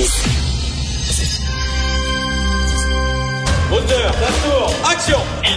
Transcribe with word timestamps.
justice. 0.00 0.39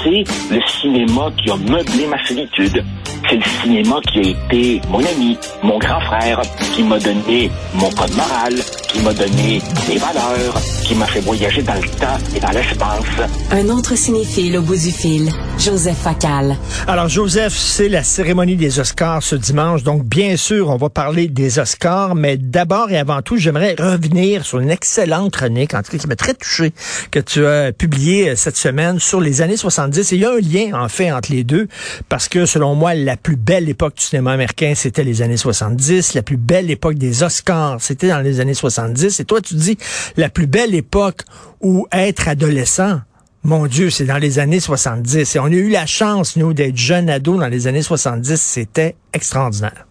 C'est 0.03 0.23
le 0.51 0.59
cinéma 0.81 1.31
qui 1.37 1.49
a 1.49 1.55
meublé 1.55 2.07
ma 2.07 2.21
solitude. 2.25 2.83
C'est 3.29 3.37
le 3.37 3.43
cinéma 3.61 4.01
qui 4.11 4.19
a 4.19 4.21
été 4.21 4.82
mon 4.89 5.00
ami, 5.00 5.37
mon 5.64 5.79
grand 5.79 6.01
frère, 6.01 6.41
qui 6.75 6.83
m'a 6.83 7.00
donné 7.00 7.50
mon 7.73 7.89
code 7.91 8.13
moral, 8.16 8.54
qui 8.89 9.02
m'a 9.02 9.13
donné 9.13 9.61
des 9.88 9.97
valeurs, 9.97 10.61
qui 10.84 10.93
m'a 10.96 11.05
fait 11.05 11.21
voyager 11.21 11.61
dans 11.61 11.75
le 11.75 11.82
temps 11.82 12.18
et 12.36 12.39
dans 12.42 12.50
l'espace. 12.50 13.29
Un 13.52 13.70
autre 13.70 13.96
cinéphile 13.96 14.57
au 14.57 14.61
bout 14.61 14.75
du 14.75 14.92
fil, 14.92 15.29
Joseph 15.57 15.97
Facal. 15.97 16.57
Alors, 16.86 17.07
Joseph, 17.07 17.54
c'est 17.54 17.88
la 17.88 18.04
cérémonie 18.04 18.57
des 18.57 18.79
Oscars 18.79 19.24
ce 19.24 19.36
dimanche. 19.36 19.83
Donc, 19.83 20.04
bien 20.04 20.36
sûr, 20.36 20.70
on 20.70 20.75
va 20.75 20.89
parler 20.89 21.29
des 21.29 21.60
Oscars, 21.60 22.15
mais 22.15 22.36
d'abord 22.36 22.92
et 22.92 22.97
avant 22.97 23.21
tout, 23.21 23.38
j'aimerais 23.38 23.75
revenir 23.79 24.46
sur 24.46 24.60
une 24.60 24.70
excellente 24.70 25.32
chronique, 25.32 25.74
en 25.74 25.82
tout 25.82 25.93
cas, 25.93 25.97
qui 25.97 26.07
m'a 26.07 26.18
très 26.18 26.33
touché, 26.33 26.74
que 27.10 27.20
tu 27.20 27.46
as 27.46 27.71
publié 27.71 28.32
euh, 28.32 28.36
cette 28.36 28.57
semaine 28.57 29.00
sur 29.00 29.21
les 29.21 29.42
années 29.42 29.57
70. 29.57 29.93
Et 29.97 30.15
il 30.15 30.21
y 30.21 30.25
a 30.25 30.32
un 30.32 30.39
lien, 30.39 30.82
en 30.82 30.89
fait, 30.89 31.11
entre 31.11 31.32
les 31.32 31.43
deux, 31.43 31.68
parce 32.09 32.27
que, 32.27 32.45
selon 32.45 32.75
moi, 32.75 32.93
la 32.93 33.17
plus 33.17 33.35
belle 33.35 33.70
époque 33.70 33.95
du 33.95 34.03
cinéma 34.03 34.31
américain, 34.31 34.73
c'était 34.75 35.03
les 35.03 35.21
années 35.21 35.38
70. 35.38 36.13
La 36.13 36.23
plus 36.23 36.38
belle 36.38 36.69
époque 36.71 36.95
des 36.95 37.23
Oscars, 37.23 37.77
c'était 37.79 38.09
dans 38.09 38.21
les 38.21 38.39
années 38.39 38.53
70. 38.53 39.19
Et 39.19 39.25
toi, 39.25 39.41
tu 39.41 39.55
dis, 39.55 39.77
la 40.17 40.29
plus 40.29 40.47
belle 40.47 40.75
époque 40.75 41.21
où 41.61 41.88
être 41.91 42.27
adolescent, 42.27 43.02
mon 43.43 43.67
Dieu, 43.67 43.89
c'est 43.89 44.05
dans 44.05 44.17
les 44.17 44.39
années 44.39 44.59
70. 44.61 45.35
Et 45.35 45.39
on 45.39 45.45
a 45.45 45.49
eu 45.49 45.69
la 45.69 45.85
chance, 45.85 46.38
nous, 46.38 46.53
d'être 46.53 46.77
jeunes 46.77 47.09
ados 47.09 47.39
dans 47.39 47.47
les 47.47 47.67
années 47.67 47.81
70. 47.81 48.41
C'était 48.41 48.95
extraordinaire. 49.11 49.85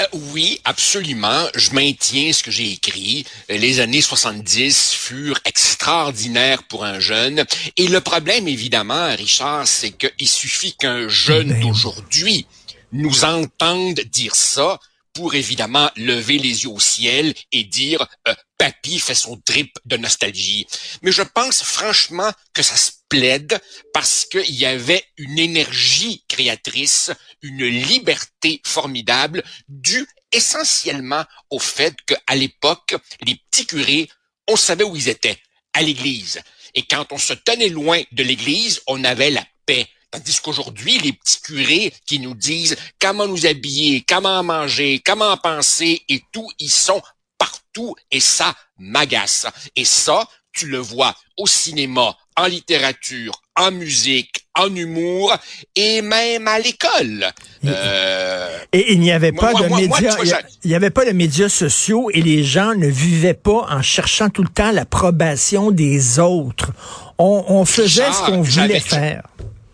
Euh, 0.00 0.06
oui, 0.32 0.60
absolument. 0.64 1.46
Je 1.54 1.72
maintiens 1.72 2.32
ce 2.32 2.42
que 2.42 2.50
j'ai 2.50 2.72
écrit. 2.72 3.24
Les 3.48 3.80
années 3.80 4.00
70 4.00 4.92
furent 4.92 5.40
extraordinaires 5.44 6.62
pour 6.64 6.84
un 6.84 7.00
jeune. 7.00 7.44
Et 7.76 7.88
le 7.88 8.00
problème, 8.00 8.48
évidemment, 8.48 9.14
Richard, 9.14 9.66
c'est 9.66 9.92
qu'il 9.92 10.28
suffit 10.28 10.74
qu'un 10.74 11.08
jeune 11.08 11.48
Ben. 11.48 11.60
d'aujourd'hui 11.60 12.46
nous 12.92 13.24
entende 13.24 14.00
dire 14.00 14.34
ça 14.34 14.78
pour 15.12 15.34
évidemment 15.34 15.90
lever 15.96 16.38
les 16.38 16.64
yeux 16.64 16.70
au 16.70 16.80
ciel 16.80 17.34
et 17.52 17.64
dire 17.64 18.06
euh, 18.28 18.34
papy 18.58 19.00
fait 19.00 19.14
son 19.14 19.36
trip 19.36 19.72
de 19.84 19.96
nostalgie. 19.96 20.66
Mais 21.02 21.12
je 21.12 21.22
pense 21.22 21.62
franchement 21.62 22.30
que 22.54 22.62
ça 22.62 22.76
se 22.76 22.92
plaide 23.10 23.60
parce 23.92 24.24
qu'il 24.24 24.54
y 24.54 24.64
avait 24.64 25.04
une 25.18 25.38
énergie 25.38 26.24
créatrice, 26.28 27.10
une 27.42 27.66
liberté 27.66 28.62
formidable 28.64 29.42
due 29.68 30.08
essentiellement 30.32 31.24
au 31.50 31.58
fait 31.58 31.94
qu'à 32.06 32.34
l'époque, 32.34 32.94
les 33.26 33.36
petits 33.50 33.66
curés, 33.66 34.08
on 34.48 34.56
savait 34.56 34.84
où 34.84 34.96
ils 34.96 35.10
étaient, 35.10 35.38
à 35.74 35.82
l'église. 35.82 36.40
Et 36.74 36.82
quand 36.82 37.12
on 37.12 37.18
se 37.18 37.34
tenait 37.34 37.68
loin 37.68 38.00
de 38.12 38.22
l'église, 38.22 38.80
on 38.86 39.04
avait 39.04 39.30
la 39.30 39.44
paix. 39.66 39.86
Tandis 40.10 40.40
qu'aujourd'hui, 40.42 40.98
les 40.98 41.12
petits 41.12 41.40
curés 41.40 41.92
qui 42.06 42.18
nous 42.18 42.34
disent 42.34 42.76
comment 43.00 43.26
nous 43.26 43.46
habiller, 43.46 44.04
comment 44.08 44.42
manger, 44.42 45.00
comment 45.04 45.36
penser 45.36 46.02
et 46.08 46.22
tout, 46.32 46.48
ils 46.58 46.70
sont 46.70 47.02
partout 47.38 47.94
et 48.10 48.20
ça 48.20 48.56
m'agace. 48.78 49.46
Et 49.76 49.84
ça, 49.84 50.28
tu 50.52 50.66
le 50.66 50.78
vois 50.78 51.16
au 51.36 51.46
cinéma, 51.46 52.16
en 52.40 52.46
littérature, 52.46 53.42
en 53.56 53.70
musique, 53.70 54.46
en 54.56 54.74
humour 54.74 55.36
et 55.76 56.00
même 56.00 56.48
à 56.48 56.58
l'école. 56.58 57.26
Euh, 57.66 58.48
Et 58.72 58.92
il 58.92 59.00
n'y 59.00 59.12
avait 59.12 59.32
pas 59.32 59.52
moi, 59.52 59.62
de 59.62 59.68
moi, 59.68 59.80
médias, 59.80 60.16
il 60.64 60.68
n'y 60.68 60.74
avait 60.74 60.90
pas 60.90 61.04
de 61.04 61.12
médias 61.12 61.48
sociaux 61.48 62.10
et 62.12 62.22
les 62.22 62.42
gens 62.42 62.74
ne 62.74 62.86
vivaient 62.88 63.34
pas 63.34 63.66
en 63.68 63.82
cherchant 63.82 64.30
tout 64.30 64.42
le 64.42 64.48
temps 64.48 64.70
l'approbation 64.72 65.70
des 65.70 66.18
autres. 66.18 66.70
On, 67.18 67.44
on 67.48 67.64
faisait 67.66 68.06
Richard, 68.06 68.26
ce 68.26 68.30
qu'on 68.30 68.40
voulait 68.42 68.80
faire. 68.80 69.22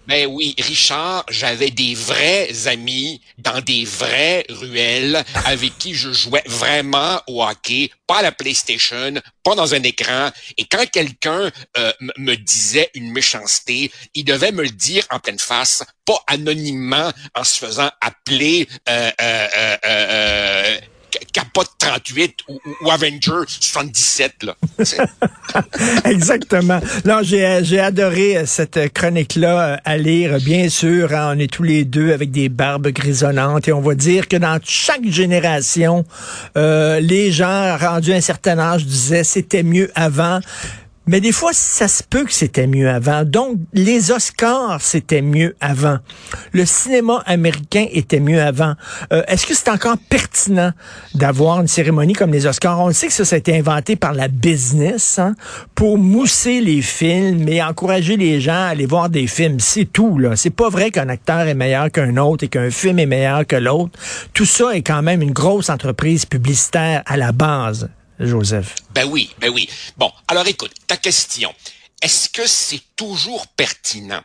Ben 0.06 0.26
oui, 0.26 0.54
Richard, 0.58 1.24
j'avais 1.28 1.70
des 1.70 1.94
vrais 1.94 2.68
amis 2.68 3.20
dans 3.38 3.60
des 3.60 3.84
vraies 3.84 4.44
ruelles 4.48 5.24
avec 5.46 5.76
qui 5.78 5.94
je 5.94 6.12
jouais 6.12 6.44
vraiment 6.46 7.20
au 7.26 7.42
hockey, 7.42 7.90
pas 8.06 8.18
à 8.18 8.22
la 8.22 8.30
PlayStation, 8.30 9.14
pas 9.42 9.56
dans 9.56 9.74
un 9.74 9.82
écran. 9.82 10.30
Et 10.58 10.64
quand 10.64 10.88
quelqu'un 10.90 11.50
euh, 11.76 11.92
me 12.18 12.36
disait 12.36 12.90
une 12.94 13.10
méchanceté, 13.10 13.90
il 14.14 14.24
devait 14.24 14.52
me 14.52 14.62
le 14.62 14.70
dire 14.70 15.04
en 15.10 15.18
pleine 15.18 15.40
face, 15.40 15.82
pas 16.04 16.20
anonymement 16.28 17.12
en 17.34 17.42
se 17.42 17.58
faisant 17.58 17.90
appeler 18.00 18.68
euh, 18.88 19.10
euh, 19.20 20.78
Capote 21.36 21.68
38 21.78 22.34
ou, 22.48 22.90
Avenger 22.90 23.42
77. 23.46 24.44
Là. 24.44 24.56
Exactement. 26.06 26.80
Non, 27.04 27.18
j'ai 27.22 27.60
j'ai 27.62 27.78
adoré 27.78 28.38
euh, 28.38 28.46
cette 28.46 28.90
chronique-là 28.94 29.60
euh, 29.60 29.76
à 29.84 29.98
lire. 29.98 30.38
Bien 30.40 30.70
sûr, 30.70 31.12
hein, 31.12 31.34
on 31.36 31.38
est 31.38 31.52
tous 31.52 31.62
les 31.62 31.84
deux 31.84 32.14
avec 32.14 32.30
des 32.30 32.48
barbes 32.48 32.88
grisonnantes 32.88 33.68
et 33.68 33.74
on 33.74 33.82
va 33.82 33.94
dire 33.94 34.28
que 34.28 34.38
dans 34.38 34.58
chaque 34.64 35.04
génération, 35.04 36.06
euh, 36.56 37.00
les 37.00 37.30
gens 37.32 37.76
rendus 37.76 38.14
à 38.14 38.16
un 38.16 38.22
certain 38.22 38.58
âge 38.58 38.86
disaient 38.86 39.22
c'était 39.22 39.62
mieux 39.62 39.90
avant. 39.94 40.40
Mais 41.06 41.20
des 41.20 41.32
fois, 41.32 41.52
ça 41.52 41.86
se 41.86 42.02
peut 42.02 42.24
que 42.24 42.32
c'était 42.32 42.66
mieux 42.66 42.88
avant. 42.90 43.24
Donc, 43.24 43.58
les 43.72 44.10
Oscars, 44.10 44.80
c'était 44.80 45.22
mieux 45.22 45.54
avant. 45.60 45.98
Le 46.52 46.64
cinéma 46.66 47.22
américain 47.26 47.86
était 47.92 48.18
mieux 48.18 48.40
avant. 48.42 48.74
Euh, 49.12 49.22
Est-ce 49.28 49.46
que 49.46 49.54
c'est 49.54 49.70
encore 49.70 49.98
pertinent 50.08 50.72
d'avoir 51.14 51.60
une 51.60 51.68
cérémonie 51.68 52.12
comme 52.12 52.32
les 52.32 52.46
Oscars? 52.46 52.80
On 52.80 52.90
sait 52.92 53.06
que 53.06 53.12
ça, 53.12 53.24
ça 53.24 53.36
a 53.36 53.38
été 53.38 53.56
inventé 53.56 53.94
par 53.94 54.14
la 54.14 54.26
business 54.28 55.18
hein, 55.18 55.34
pour 55.74 55.96
mousser 55.96 56.60
les 56.60 56.82
films 56.82 57.48
et 57.48 57.62
encourager 57.62 58.16
les 58.16 58.40
gens 58.40 58.52
à 58.54 58.66
aller 58.70 58.86
voir 58.86 59.08
des 59.08 59.26
films. 59.26 59.60
C'est 59.60 59.84
tout. 59.84 60.18
là. 60.18 60.34
C'est 60.34 60.50
pas 60.50 60.68
vrai 60.70 60.90
qu'un 60.90 61.08
acteur 61.08 61.40
est 61.40 61.54
meilleur 61.54 61.90
qu'un 61.90 62.16
autre 62.16 62.44
et 62.44 62.48
qu'un 62.48 62.70
film 62.70 62.98
est 62.98 63.06
meilleur 63.06 63.46
que 63.46 63.56
l'autre. 63.56 63.98
Tout 64.34 64.44
ça 64.44 64.74
est 64.74 64.82
quand 64.82 65.02
même 65.02 65.22
une 65.22 65.32
grosse 65.32 65.70
entreprise 65.70 66.26
publicitaire 66.26 67.02
à 67.06 67.16
la 67.16 67.32
base, 67.32 67.88
Joseph. 68.18 68.74
Ben 68.90 69.04
oui, 69.04 69.30
ben 69.38 69.50
oui. 69.50 69.68
Bon, 69.96 70.10
alors 70.28 70.46
écoute, 70.46 70.72
ta 70.86 70.96
question. 70.96 71.54
Est-ce 72.02 72.28
que 72.28 72.46
c'est 72.46 72.82
toujours 72.96 73.46
pertinent? 73.48 74.22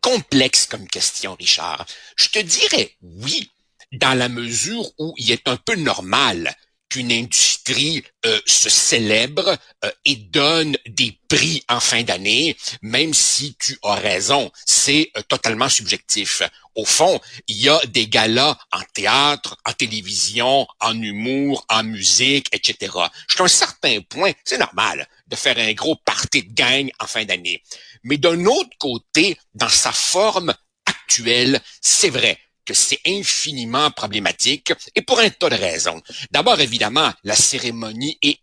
Complexe 0.00 0.66
comme 0.66 0.88
question, 0.88 1.36
Richard. 1.38 1.86
Je 2.16 2.28
te 2.28 2.38
dirais 2.38 2.96
oui, 3.02 3.50
dans 3.92 4.16
la 4.16 4.28
mesure 4.28 4.90
où 4.98 5.14
il 5.18 5.30
est 5.30 5.48
un 5.48 5.56
peu 5.56 5.76
normal 5.76 6.54
qu'une 6.90 7.12
industrie 7.12 8.04
euh, 8.26 8.40
se 8.46 8.68
célèbre 8.68 9.56
euh, 9.84 9.90
et 10.04 10.16
donne 10.16 10.76
des 10.86 11.18
prix 11.28 11.64
en 11.68 11.80
fin 11.80 12.02
d'année, 12.02 12.56
même 12.82 13.14
si 13.14 13.56
tu 13.58 13.78
as 13.82 13.94
raison, 13.94 14.50
c'est 14.66 15.10
euh, 15.16 15.22
totalement 15.22 15.68
subjectif. 15.68 16.42
Au 16.74 16.84
fond, 16.84 17.20
il 17.46 17.56
y 17.56 17.68
a 17.68 17.80
des 17.86 18.08
galas 18.08 18.58
en 18.72 18.82
théâtre, 18.92 19.56
en 19.64 19.72
télévision, 19.72 20.66
en 20.80 21.00
humour, 21.00 21.64
en 21.68 21.84
musique, 21.84 22.48
etc. 22.52 22.92
Jusqu'à 23.28 23.44
un 23.44 23.48
certain 23.48 24.00
point, 24.02 24.32
c'est 24.44 24.58
normal 24.58 25.06
de 25.28 25.36
faire 25.36 25.58
un 25.58 25.72
gros 25.72 25.96
party 25.96 26.42
de 26.42 26.52
gang 26.52 26.90
en 26.98 27.06
fin 27.06 27.24
d'année. 27.24 27.62
Mais 28.02 28.18
d'un 28.18 28.44
autre 28.46 28.76
côté, 28.78 29.38
dans 29.54 29.68
sa 29.68 29.92
forme 29.92 30.52
actuelle, 30.86 31.60
c'est 31.80 32.10
vrai 32.10 32.38
que 32.70 32.76
c'est 32.76 33.00
infiniment 33.04 33.90
problématique 33.90 34.72
et 34.94 35.02
pour 35.02 35.18
un 35.18 35.28
tas 35.28 35.50
de 35.50 35.56
raisons. 35.56 36.00
D'abord, 36.30 36.60
évidemment, 36.60 37.12
la 37.24 37.34
cérémonie 37.34 38.16
est 38.22 38.38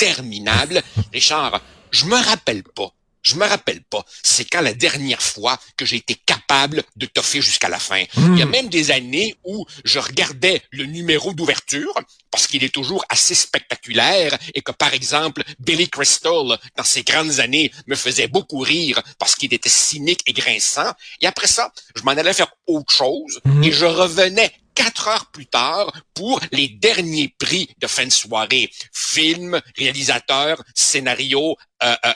interminable. 0.00 0.82
Richard, 1.12 1.60
je 1.90 2.06
me 2.06 2.16
rappelle 2.16 2.62
pas. 2.62 2.90
Je 3.26 3.34
me 3.34 3.44
rappelle 3.44 3.82
pas. 3.82 4.04
C'est 4.22 4.44
quand 4.44 4.60
la 4.60 4.72
dernière 4.72 5.20
fois 5.20 5.58
que 5.76 5.84
j'ai 5.84 5.96
été 5.96 6.14
capable 6.14 6.84
de 6.94 7.06
toffer 7.06 7.42
jusqu'à 7.42 7.68
la 7.68 7.80
fin. 7.80 8.04
Il 8.16 8.38
y 8.38 8.42
a 8.42 8.46
même 8.46 8.68
des 8.68 8.92
années 8.92 9.34
où 9.44 9.66
je 9.84 9.98
regardais 9.98 10.62
le 10.70 10.84
numéro 10.84 11.32
d'ouverture 11.32 11.92
parce 12.30 12.46
qu'il 12.46 12.62
est 12.62 12.72
toujours 12.72 13.04
assez 13.08 13.34
spectaculaire 13.34 14.38
et 14.54 14.62
que, 14.62 14.70
par 14.70 14.94
exemple, 14.94 15.42
Billy 15.58 15.88
Crystal, 15.88 16.56
dans 16.76 16.84
ses 16.84 17.02
grandes 17.02 17.40
années, 17.40 17.72
me 17.88 17.96
faisait 17.96 18.28
beaucoup 18.28 18.60
rire 18.60 19.02
parce 19.18 19.34
qu'il 19.34 19.52
était 19.52 19.68
cynique 19.68 20.22
et 20.26 20.32
grinçant. 20.32 20.92
Et 21.20 21.26
après 21.26 21.48
ça, 21.48 21.72
je 21.96 22.02
m'en 22.02 22.12
allais 22.12 22.32
faire 22.32 22.54
autre 22.68 22.92
chose 22.92 23.40
et 23.64 23.72
je 23.72 23.86
revenais 23.86 24.52
quatre 24.76 25.08
heures 25.08 25.26
plus 25.32 25.46
tard 25.46 25.92
pour 26.14 26.40
les 26.52 26.68
derniers 26.68 27.34
prix 27.38 27.68
de 27.78 27.88
fin 27.88 28.04
de 28.04 28.12
soirée. 28.12 28.70
Film, 28.92 29.60
réalisateur, 29.76 30.62
scénario, 30.74 31.56
euh, 31.82 31.96
euh, 32.04 32.12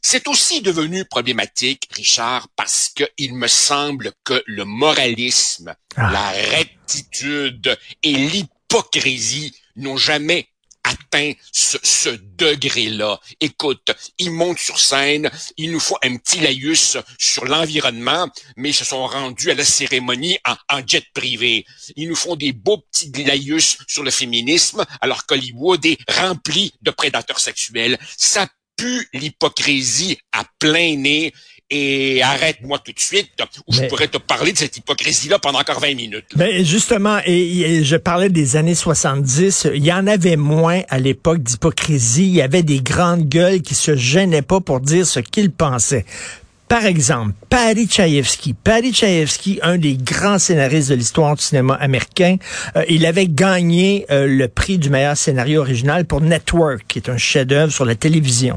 C'est 0.00 0.28
aussi 0.28 0.62
devenu 0.62 1.04
problématique, 1.04 1.88
Richard, 1.92 2.48
parce 2.56 2.90
que 2.94 3.04
il 3.18 3.34
me 3.34 3.48
semble 3.48 4.12
que 4.24 4.42
le 4.46 4.64
moralisme, 4.64 5.74
Ah. 5.96 6.10
la 6.12 6.28
rectitude 6.30 7.76
et 8.02 8.12
l'hypocrisie 8.12 9.54
n'ont 9.76 9.96
jamais 9.96 10.48
atteint 10.88 11.32
ce, 11.52 12.08
degré-là. 12.08 13.18
Écoute, 13.40 13.90
ils 14.18 14.30
montent 14.30 14.58
sur 14.58 14.78
scène, 14.78 15.30
il 15.56 15.72
nous 15.72 15.80
faut 15.80 15.98
un 16.02 16.16
petit 16.16 16.40
laïus 16.40 16.96
sur 17.18 17.44
l'environnement, 17.44 18.28
mais 18.56 18.70
ils 18.70 18.74
se 18.74 18.84
sont 18.84 19.06
rendus 19.06 19.50
à 19.50 19.54
la 19.54 19.64
cérémonie 19.64 20.38
en, 20.46 20.76
en 20.76 20.86
jet 20.86 21.04
privé. 21.12 21.66
Ils 21.96 22.08
nous 22.08 22.16
font 22.16 22.36
des 22.36 22.52
beaux 22.52 22.78
petits 22.78 23.10
laïus 23.24 23.78
sur 23.86 24.02
le 24.02 24.10
féminisme, 24.10 24.84
alors 25.00 25.26
qu'Hollywood 25.26 25.84
est 25.84 25.98
rempli 26.10 26.72
de 26.82 26.90
prédateurs 26.90 27.40
sexuels. 27.40 27.98
Ça 28.16 28.46
pue 28.76 29.08
l'hypocrisie 29.12 30.18
à 30.32 30.44
plein 30.58 30.96
nez 30.96 31.34
et 31.70 32.22
arrête-moi 32.22 32.78
tout 32.78 32.92
de 32.92 32.98
suite, 33.00 33.30
ou 33.66 33.72
je 33.74 33.80
Mais- 33.82 33.88
pourrais 33.88 34.08
te 34.08 34.18
parler 34.18 34.52
de 34.52 34.58
cette 34.58 34.76
hypocrisie-là 34.78 35.38
pendant 35.38 35.58
encore 35.60 35.80
20 35.80 35.94
minutes. 35.94 36.24
Ben 36.34 36.64
justement, 36.64 37.18
et, 37.26 37.60
et 37.60 37.84
je 37.84 37.96
parlais 37.96 38.30
des 38.30 38.56
années 38.56 38.74
70, 38.74 39.68
il 39.74 39.84
y 39.84 39.92
en 39.92 40.06
avait 40.06 40.36
moins 40.36 40.82
à 40.88 40.98
l'époque 40.98 41.42
d'hypocrisie. 41.42 42.24
Il 42.26 42.34
y 42.34 42.42
avait 42.42 42.62
des 42.62 42.80
grandes 42.80 43.28
gueules 43.28 43.60
qui 43.62 43.74
se 43.74 43.96
gênaient 43.96 44.42
pas 44.42 44.60
pour 44.60 44.80
dire 44.80 45.06
ce 45.06 45.20
qu'ils 45.20 45.50
pensaient. 45.50 46.06
Par 46.68 46.84
exemple, 46.84 47.32
Paddy 47.48 47.88
Chayefsky. 47.88 48.52
Paddy 48.52 48.92
Chayefsky, 48.92 49.58
un 49.62 49.78
des 49.78 49.96
grands 49.96 50.38
scénaristes 50.38 50.90
de 50.90 50.96
l'histoire 50.96 51.34
du 51.34 51.42
cinéma 51.42 51.74
américain, 51.74 52.36
euh, 52.76 52.84
il 52.90 53.06
avait 53.06 53.26
gagné 53.26 54.04
euh, 54.10 54.26
le 54.26 54.48
prix 54.48 54.76
du 54.76 54.90
meilleur 54.90 55.16
scénario 55.16 55.62
original 55.62 56.04
pour 56.04 56.20
Network, 56.20 56.84
qui 56.86 56.98
est 56.98 57.08
un 57.08 57.16
chef-d'œuvre 57.16 57.72
sur 57.72 57.86
la 57.86 57.94
télévision. 57.94 58.56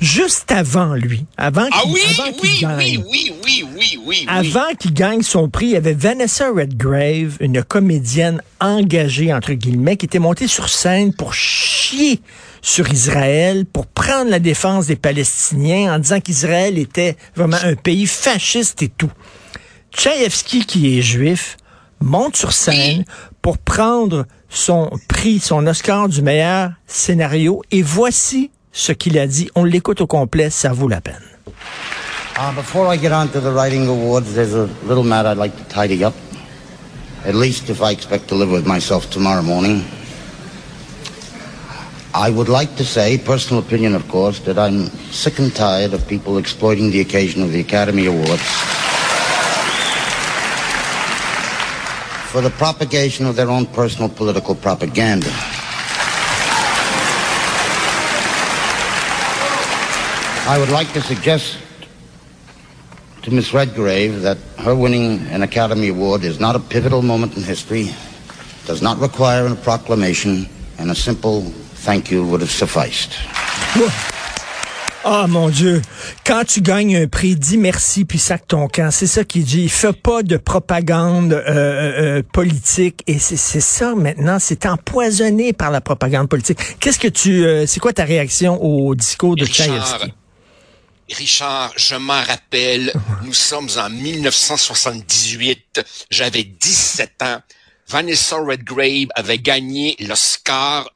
Juste 0.00 0.50
avant 0.52 0.94
lui, 0.94 1.26
avant 1.36 1.66
Ah 1.70 1.82
qu'il 1.82 1.92
oui, 1.92 2.00
avant 2.18 2.30
gagne, 2.60 2.78
oui, 2.78 3.04
oui, 3.10 3.32
oui, 3.44 3.64
oui, 3.76 3.98
oui, 3.98 3.98
oui. 4.06 4.26
avant 4.26 4.74
qu'il 4.78 4.94
gagne 4.94 5.22
son 5.22 5.50
prix, 5.50 5.66
il 5.66 5.72
y 5.72 5.76
avait 5.76 5.92
Vanessa 5.92 6.50
Redgrave, 6.50 7.36
une 7.40 7.62
comédienne 7.62 8.40
engagée, 8.58 9.34
entre 9.34 9.52
guillemets, 9.52 9.98
qui 9.98 10.06
était 10.06 10.18
montée 10.18 10.46
sur 10.46 10.70
scène 10.70 11.12
pour 11.12 11.34
chier 11.34 12.20
sur 12.64 12.90
Israël, 12.90 13.66
pour 13.66 13.86
prendre 13.86 14.30
la 14.30 14.38
défense 14.38 14.86
des 14.86 14.96
Palestiniens 14.96 15.94
en 15.94 15.98
disant 15.98 16.18
qu'Israël 16.20 16.78
était 16.78 17.14
vraiment 17.36 17.58
un 17.62 17.74
pays 17.74 18.06
fasciste 18.06 18.82
et 18.82 18.88
tout. 18.88 19.12
Tchaïevski, 19.94 20.64
qui 20.64 20.98
est 20.98 21.02
juif, 21.02 21.58
monte 22.00 22.36
sur 22.36 22.52
scène 22.52 23.04
pour 23.42 23.58
prendre 23.58 24.24
son 24.48 24.90
prix, 25.08 25.40
son 25.40 25.66
Oscar 25.66 26.08
du 26.08 26.22
meilleur 26.22 26.70
scénario, 26.86 27.62
et 27.70 27.82
voici 27.82 28.50
ce 28.72 28.92
qu'il 28.92 29.18
a 29.18 29.26
dit. 29.26 29.50
On 29.54 29.64
l'écoute 29.64 30.00
au 30.00 30.06
complet, 30.06 30.48
ça 30.48 30.72
vaut 30.72 30.88
la 30.88 31.02
peine. 31.02 31.20
Uh, 32.36 32.50
before 32.56 32.92
I 32.92 32.98
get 32.98 33.12
on 33.12 33.28
to 33.28 33.40
the 33.40 33.52
writing 33.54 33.86
awards, 33.88 34.32
there's 34.34 34.54
a 34.54 34.68
little 34.88 35.04
matter 35.04 35.28
I'd 35.28 35.36
like 35.36 35.54
to 35.54 35.64
tidy 35.68 36.02
up. 36.02 36.14
At 37.26 37.34
least 37.34 37.68
if 37.68 37.82
I 37.82 37.92
expect 37.92 38.28
to 38.28 38.34
live 38.34 38.50
with 38.50 38.66
myself 38.66 39.10
tomorrow 39.10 39.42
morning. 39.42 39.84
I 42.16 42.30
would 42.30 42.48
like 42.48 42.76
to 42.76 42.84
say, 42.84 43.18
personal 43.18 43.60
opinion 43.60 43.96
of 43.96 44.06
course, 44.06 44.38
that 44.46 44.56
I'm 44.56 44.86
sick 45.10 45.40
and 45.40 45.52
tired 45.52 45.92
of 45.92 46.06
people 46.06 46.38
exploiting 46.38 46.92
the 46.92 47.00
occasion 47.00 47.42
of 47.42 47.50
the 47.50 47.58
Academy 47.58 48.06
Awards 48.06 48.40
for 52.30 52.40
the 52.40 52.50
propagation 52.50 53.26
of 53.26 53.34
their 53.34 53.50
own 53.50 53.66
personal 53.66 54.08
political 54.08 54.54
propaganda. 54.54 55.26
I 60.46 60.56
would 60.60 60.70
like 60.70 60.92
to 60.92 61.02
suggest 61.02 61.58
to 63.22 63.32
Miss 63.32 63.52
Redgrave 63.52 64.22
that 64.22 64.38
her 64.58 64.76
winning 64.76 65.18
an 65.32 65.42
Academy 65.42 65.88
Award 65.88 66.22
is 66.22 66.38
not 66.38 66.54
a 66.54 66.60
pivotal 66.60 67.02
moment 67.02 67.36
in 67.36 67.42
history, 67.42 67.92
does 68.66 68.82
not 68.82 68.98
require 68.98 69.48
a 69.48 69.56
proclamation, 69.56 70.48
and 70.78 70.92
a 70.92 70.94
simple 70.94 71.52
thank 71.84 72.10
you 72.10 72.24
would 72.24 72.40
have 72.40 72.50
sufficed. 72.50 73.12
Ah 75.06 75.26
mon 75.28 75.50
Dieu, 75.50 75.82
quand 76.24 76.44
tu 76.46 76.62
gagnes 76.62 76.96
un 76.96 77.06
prix, 77.06 77.36
dis 77.36 77.58
merci 77.58 78.06
puis 78.06 78.18
sac 78.18 78.48
ton 78.48 78.68
camp. 78.68 78.90
C'est 78.90 79.06
ça 79.06 79.22
qu'il 79.22 79.44
dit. 79.44 79.68
Fais 79.68 79.92
pas 79.92 80.22
de 80.22 80.38
propagande 80.38 81.34
euh, 81.34 81.42
euh, 81.46 82.22
politique 82.32 83.02
et 83.06 83.18
c'est 83.18 83.36
c'est 83.36 83.60
ça 83.60 83.94
maintenant. 83.94 84.38
C'est 84.38 84.64
empoisonné 84.64 85.52
par 85.52 85.70
la 85.70 85.82
propagande 85.82 86.30
politique. 86.30 86.58
Qu'est-ce 86.80 86.98
que 86.98 87.08
tu, 87.08 87.44
euh, 87.44 87.66
c'est 87.66 87.80
quoi 87.80 87.92
ta 87.92 88.04
réaction 88.04 88.62
au 88.62 88.94
discours 88.94 89.36
de 89.36 89.44
Richard, 89.44 89.66
Tchaïevski? 89.66 90.14
Richard, 91.10 91.72
je 91.76 91.96
m'en 91.96 92.22
rappelle, 92.22 92.90
nous 93.24 93.34
sommes 93.34 93.68
en 93.76 93.90
1978, 93.90 95.84
j'avais 96.10 96.44
17 96.44 97.10
ans. 97.22 97.40
Vanessa 97.88 98.36
Redgrave 98.36 99.08
avait 99.14 99.36
gagné 99.38 99.96
l'Oscar 100.00 100.88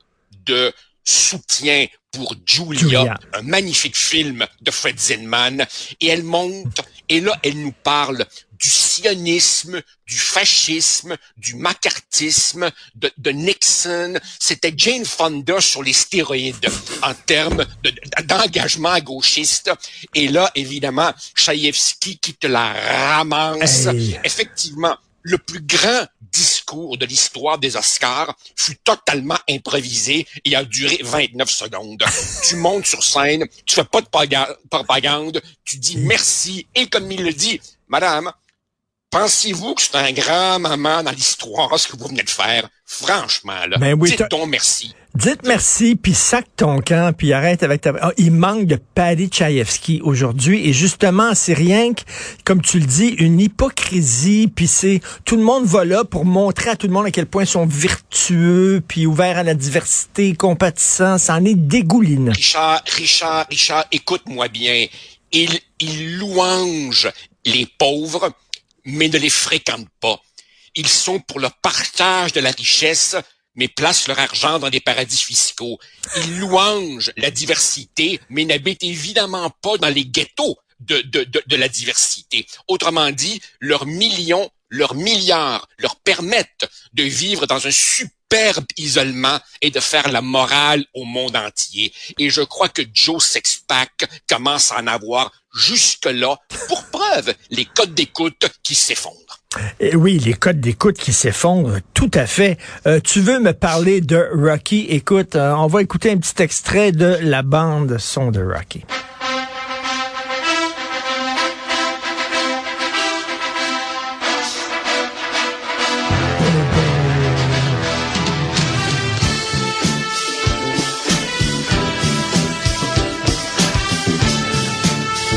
de 0.48 0.72
soutien 1.04 1.86
pour 2.10 2.34
Julia, 2.46 2.78
Julia. 2.80 3.18
un 3.34 3.42
magnifique 3.42 3.96
film 3.96 4.46
de 4.60 4.70
Fred 4.70 4.98
Zinman, 4.98 5.66
et 6.00 6.06
elle 6.08 6.22
monte, 6.24 6.80
et 7.08 7.20
là, 7.20 7.38
elle 7.42 7.58
nous 7.60 7.72
parle 7.72 8.24
du 8.52 8.68
sionisme, 8.68 9.80
du 10.06 10.18
fascisme, 10.18 11.16
du 11.36 11.54
macartisme, 11.54 12.70
de, 12.96 13.10
de 13.16 13.30
Nixon. 13.30 14.18
C'était 14.40 14.74
Jane 14.76 15.04
Fonda 15.04 15.60
sur 15.60 15.82
les 15.82 15.92
stéroïdes 15.92 16.68
en 17.02 17.14
termes 17.14 17.64
de- 17.84 17.94
d'engagement 18.24 18.98
gauchiste. 18.98 19.70
Et 20.14 20.26
là, 20.28 20.50
évidemment, 20.56 21.12
Chaïevski 21.36 22.18
qui 22.18 22.34
te 22.34 22.48
la 22.48 22.72
ramasse. 23.16 23.86
Hey. 23.86 24.18
Effectivement, 24.24 24.96
le 25.22 25.38
plus 25.38 25.60
grand 25.60 26.06
discours 26.20 26.96
de 26.98 27.06
l'histoire 27.06 27.58
des 27.58 27.76
Oscars 27.76 28.34
fut 28.56 28.76
totalement 28.76 29.38
improvisé 29.50 30.26
et 30.44 30.54
a 30.56 30.64
duré 30.64 30.98
29 31.02 31.50
secondes. 31.50 32.02
tu 32.48 32.56
montes 32.56 32.86
sur 32.86 33.02
scène, 33.02 33.46
tu 33.66 33.74
fais 33.74 33.84
pas 33.84 34.00
de 34.00 34.06
paga- 34.06 34.56
propagande, 34.70 35.42
tu 35.64 35.76
dis 35.78 35.96
merci 35.96 36.66
et 36.74 36.86
comme 36.88 37.10
il 37.10 37.22
le 37.24 37.32
dit, 37.32 37.60
Madame, 37.88 38.30
pensez-vous 39.10 39.74
que 39.74 39.82
c'est 39.82 39.96
un 39.96 40.12
grand 40.12 40.58
moment 40.58 41.02
dans 41.02 41.10
l'histoire 41.12 41.78
ce 41.78 41.88
que 41.88 41.96
vous 41.96 42.08
venez 42.08 42.22
de 42.22 42.30
faire? 42.30 42.68
Franchement, 42.84 43.66
là, 43.66 43.78
Ben 43.78 43.94
oui, 43.98 44.10
dites 44.10 44.18
t'as- 44.18 44.28
donc 44.28 44.48
merci. 44.48 44.94
Dites 45.14 45.40
merci, 45.44 45.96
puis 45.96 46.14
sac 46.14 46.46
ton 46.54 46.80
camp, 46.80 47.16
puis 47.16 47.32
arrête 47.32 47.62
avec 47.62 47.80
ta... 47.80 47.92
Ah, 48.00 48.12
il 48.18 48.30
manque 48.30 48.66
de 48.66 48.76
Paddy 48.76 49.26
Tchaïevski 49.26 50.00
aujourd'hui, 50.04 50.68
et 50.68 50.72
justement, 50.72 51.34
c'est 51.34 51.54
rien 51.54 51.92
que, 51.92 52.02
comme 52.44 52.62
tu 52.62 52.78
le 52.78 52.86
dis, 52.86 53.08
une 53.18 53.40
hypocrisie, 53.40 54.48
puis 54.54 54.68
c'est... 54.68 55.00
Tout 55.24 55.36
le 55.36 55.42
monde 55.42 55.64
va 55.64 55.84
là 55.84 56.04
pour 56.04 56.24
montrer 56.24 56.70
à 56.70 56.76
tout 56.76 56.86
le 56.86 56.92
monde 56.92 57.06
à 57.06 57.10
quel 57.10 57.26
point 57.26 57.44
ils 57.44 57.48
sont 57.48 57.66
vertueux, 57.66 58.82
puis 58.86 59.06
ouverts 59.06 59.38
à 59.38 59.42
la 59.42 59.54
diversité, 59.54 60.34
compatissants, 60.34 61.18
ça 61.18 61.34
en 61.34 61.44
est 61.44 61.56
dégoulinant. 61.56 62.32
Richard, 62.32 62.82
Richard, 62.86 63.46
Richard, 63.50 63.86
écoute-moi 63.90 64.48
bien. 64.48 64.86
Il, 65.32 65.58
il 65.80 66.18
louange 66.18 67.10
les 67.44 67.66
pauvres, 67.78 68.30
mais 68.84 69.08
ne 69.08 69.18
les 69.18 69.30
fréquente 69.30 69.88
pas. 70.00 70.20
Ils 70.76 70.86
sont 70.88 71.18
pour 71.18 71.40
le 71.40 71.48
partage 71.60 72.32
de 72.34 72.40
la 72.40 72.50
richesse, 72.50 73.16
mais 73.58 73.68
placent 73.68 74.06
leur 74.06 74.20
argent 74.20 74.58
dans 74.60 74.70
des 74.70 74.80
paradis 74.80 75.20
fiscaux. 75.20 75.78
Ils 76.16 76.38
louangent 76.38 77.12
la 77.16 77.30
diversité, 77.30 78.20
mais 78.30 78.44
n'habitent 78.44 78.84
évidemment 78.84 79.50
pas 79.50 79.76
dans 79.78 79.88
les 79.88 80.06
ghettos 80.06 80.56
de, 80.80 81.00
de, 81.00 81.24
de, 81.24 81.42
de 81.44 81.56
la 81.56 81.68
diversité. 81.68 82.46
Autrement 82.68 83.10
dit, 83.10 83.42
leurs 83.60 83.84
millions, 83.84 84.48
leurs 84.70 84.94
milliards 84.94 85.68
leur 85.78 85.96
permettent 85.96 86.70
de 86.92 87.02
vivre 87.02 87.46
dans 87.46 87.66
un 87.66 87.72
superbe 87.72 88.66
isolement 88.76 89.40
et 89.60 89.72
de 89.72 89.80
faire 89.80 90.08
la 90.12 90.22
morale 90.22 90.84
au 90.94 91.04
monde 91.04 91.34
entier. 91.34 91.92
Et 92.16 92.30
je 92.30 92.42
crois 92.42 92.68
que 92.68 92.82
Joe 92.92 93.24
Sexpack 93.24 94.08
commence 94.28 94.70
à 94.70 94.78
en 94.78 94.86
avoir 94.86 95.32
jusque-là, 95.52 96.38
pour 96.68 96.84
preuve, 96.90 97.34
les 97.50 97.64
codes 97.64 97.94
d'écoute 97.94 98.46
qui 98.62 98.76
s'effondrent. 98.76 99.37
Et 99.80 99.96
oui, 99.96 100.18
les 100.18 100.34
codes 100.34 100.60
d'écoute 100.60 100.98
qui 100.98 101.14
s'effondrent, 101.14 101.78
tout 101.94 102.10
à 102.12 102.26
fait. 102.26 102.58
Euh, 102.86 103.00
tu 103.02 103.20
veux 103.20 103.40
me 103.40 103.52
parler 103.52 104.02
de 104.02 104.28
Rocky? 104.34 104.86
Écoute, 104.90 105.36
euh, 105.36 105.54
on 105.54 105.68
va 105.68 105.80
écouter 105.80 106.10
un 106.10 106.18
petit 106.18 106.42
extrait 106.42 106.92
de 106.92 107.16
la 107.22 107.42
bande 107.42 107.96
son 107.98 108.30
de 108.30 108.42
Rocky. 108.42 108.84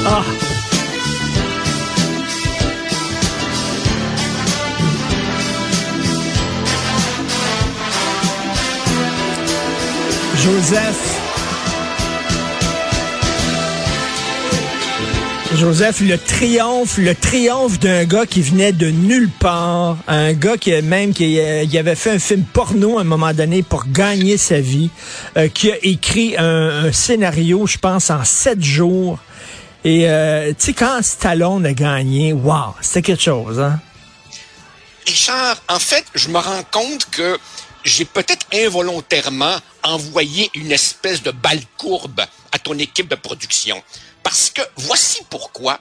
Ah! 0.05 0.50
Joseph. 10.43 11.19
Joseph, 15.55 15.99
le 15.99 16.17
triomphe, 16.17 16.97
le 16.97 17.13
triomphe 17.13 17.77
d'un 17.79 18.05
gars 18.05 18.25
qui 18.25 18.41
venait 18.41 18.71
de 18.71 18.89
nulle 18.89 19.29
part, 19.29 19.97
un 20.07 20.33
gars 20.33 20.57
qui 20.57 20.71
même 20.81 21.13
qui, 21.13 21.39
euh, 21.39 21.63
avait 21.77 21.93
fait 21.93 22.11
un 22.11 22.19
film 22.19 22.43
porno 22.43 22.97
à 22.97 23.01
un 23.01 23.03
moment 23.03 23.33
donné 23.33 23.61
pour 23.61 23.85
gagner 23.85 24.37
sa 24.37 24.59
vie, 24.59 24.89
euh, 25.37 25.47
qui 25.47 25.71
a 25.71 25.75
écrit 25.83 26.35
un, 26.37 26.91
scénario, 26.91 27.67
je 27.67 27.77
pense, 27.77 28.09
en 28.09 28.23
sept 28.23 28.63
jours. 28.63 29.19
Et 29.83 30.09
euh, 30.09 30.49
tu 30.49 30.55
sais, 30.57 30.73
quand 30.73 31.03
Stallone 31.03 31.67
a 31.67 31.73
gagné, 31.73 32.33
wow, 32.33 32.73
c'était 32.81 33.03
quelque 33.03 33.23
chose, 33.23 33.59
hein? 33.59 33.79
Richard, 35.05 35.57
en 35.69 35.79
fait, 35.79 36.05
je 36.15 36.29
me 36.29 36.39
rends 36.39 36.63
compte 36.71 37.07
que 37.11 37.37
j'ai 37.83 38.05
peut-être 38.05 38.45
involontairement 38.53 39.57
envoyé 39.83 40.49
une 40.53 40.71
espèce 40.71 41.23
de 41.23 41.31
balle 41.31 41.61
courbe 41.77 42.21
à 42.51 42.59
ton 42.59 42.77
équipe 42.77 43.07
de 43.07 43.15
production. 43.15 43.81
Parce 44.23 44.49
que 44.49 44.61
voici 44.75 45.21
pourquoi, 45.29 45.79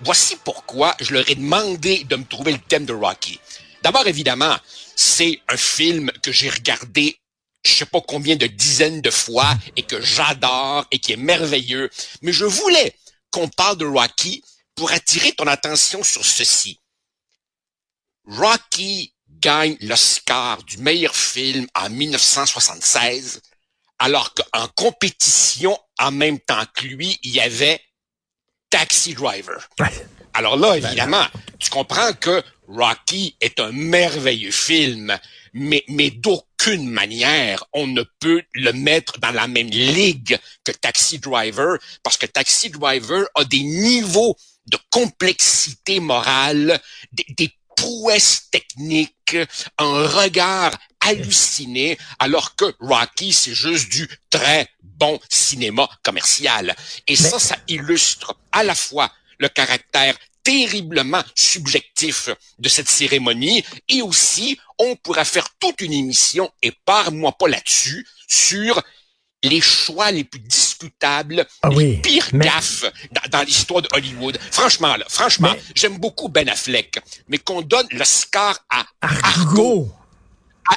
voici 0.00 0.36
pourquoi 0.44 0.94
je 1.00 1.12
leur 1.14 1.28
ai 1.28 1.34
demandé 1.34 2.04
de 2.04 2.16
me 2.16 2.24
trouver 2.24 2.52
le 2.52 2.58
thème 2.58 2.86
de 2.86 2.92
Rocky. 2.92 3.38
D'abord, 3.82 4.06
évidemment, 4.06 4.56
c'est 4.96 5.40
un 5.48 5.56
film 5.56 6.10
que 6.22 6.32
j'ai 6.32 6.48
regardé 6.48 7.18
je 7.64 7.72
sais 7.74 7.86
pas 7.86 8.00
combien 8.00 8.36
de 8.36 8.46
dizaines 8.46 9.00
de 9.00 9.10
fois 9.10 9.54
et 9.76 9.82
que 9.82 10.00
j'adore 10.00 10.86
et 10.90 10.98
qui 10.98 11.12
est 11.12 11.16
merveilleux. 11.16 11.90
Mais 12.20 12.32
je 12.32 12.44
voulais 12.44 12.96
qu'on 13.30 13.48
parle 13.48 13.76
de 13.76 13.86
Rocky 13.86 14.42
pour 14.74 14.90
attirer 14.90 15.32
ton 15.32 15.46
attention 15.46 16.02
sur 16.02 16.24
ceci. 16.24 16.80
Rocky 18.24 19.11
gagne 19.42 19.76
l'Oscar 19.80 20.62
du 20.62 20.78
meilleur 20.78 21.14
film 21.14 21.66
en 21.74 21.90
1976, 21.90 23.42
alors 23.98 24.32
qu'en 24.34 24.68
compétition, 24.68 25.78
en 25.98 26.12
même 26.12 26.38
temps 26.38 26.64
que 26.74 26.86
lui, 26.86 27.18
il 27.22 27.32
y 27.32 27.40
avait 27.40 27.80
Taxi 28.70 29.14
Driver. 29.14 29.68
Alors 30.32 30.56
là, 30.56 30.70
ben, 30.70 30.86
évidemment, 30.86 31.26
tu 31.58 31.68
comprends 31.68 32.12
que 32.14 32.42
Rocky 32.68 33.36
est 33.40 33.60
un 33.60 33.72
merveilleux 33.72 34.50
film, 34.50 35.18
mais, 35.52 35.84
mais 35.88 36.10
d'aucune 36.10 36.88
manière 36.88 37.64
on 37.72 37.86
ne 37.88 38.02
peut 38.20 38.42
le 38.54 38.72
mettre 38.72 39.18
dans 39.18 39.32
la 39.32 39.48
même 39.48 39.68
ligue 39.68 40.38
que 40.64 40.72
Taxi 40.72 41.18
Driver, 41.18 41.76
parce 42.02 42.16
que 42.16 42.26
Taxi 42.26 42.70
Driver 42.70 43.26
a 43.34 43.44
des 43.44 43.62
niveaux 43.62 44.36
de 44.66 44.78
complexité 44.90 45.98
morale, 45.98 46.80
des, 47.12 47.26
des 47.36 47.50
prouesses 47.82 48.48
techniques, 48.50 49.36
un 49.78 50.06
regard 50.06 50.72
halluciné, 51.00 51.98
alors 52.20 52.54
que 52.54 52.72
Rocky, 52.78 53.32
c'est 53.32 53.54
juste 53.54 53.88
du 53.88 54.08
très 54.30 54.68
bon 54.82 55.18
cinéma 55.28 55.88
commercial. 56.04 56.76
Et 57.08 57.16
ça, 57.16 57.40
ça 57.40 57.56
illustre 57.66 58.36
à 58.52 58.62
la 58.62 58.76
fois 58.76 59.10
le 59.38 59.48
caractère 59.48 60.16
terriblement 60.44 61.22
subjectif 61.34 62.28
de 62.58 62.68
cette 62.68 62.88
cérémonie 62.88 63.64
et 63.88 64.02
aussi 64.02 64.58
on 64.78 64.94
pourra 64.96 65.24
faire 65.24 65.48
toute 65.58 65.80
une 65.80 65.92
émission 65.92 66.50
et 66.62 66.72
parle-moi 66.84 67.32
pas 67.32 67.48
là-dessus 67.48 68.06
sur 68.28 68.80
les 69.44 69.60
choix 69.60 70.10
les 70.12 70.24
plus 70.24 70.40
discutables, 70.40 70.71
ah 71.62 71.68
les 71.70 71.96
pires 71.96 72.30
gaffes 72.32 72.84
dans, 73.30 73.42
l'histoire 73.42 73.82
de 73.82 73.88
Hollywood. 73.92 74.38
Franchement, 74.50 74.96
là, 74.96 75.04
franchement, 75.08 75.54
j'aime 75.74 75.98
beaucoup 75.98 76.28
Ben 76.28 76.48
Affleck, 76.48 76.98
mais 77.28 77.38
qu'on 77.38 77.62
donne 77.62 77.86
le 77.90 78.04
scar 78.04 78.58
à 78.70 78.84
Argo 79.00 79.92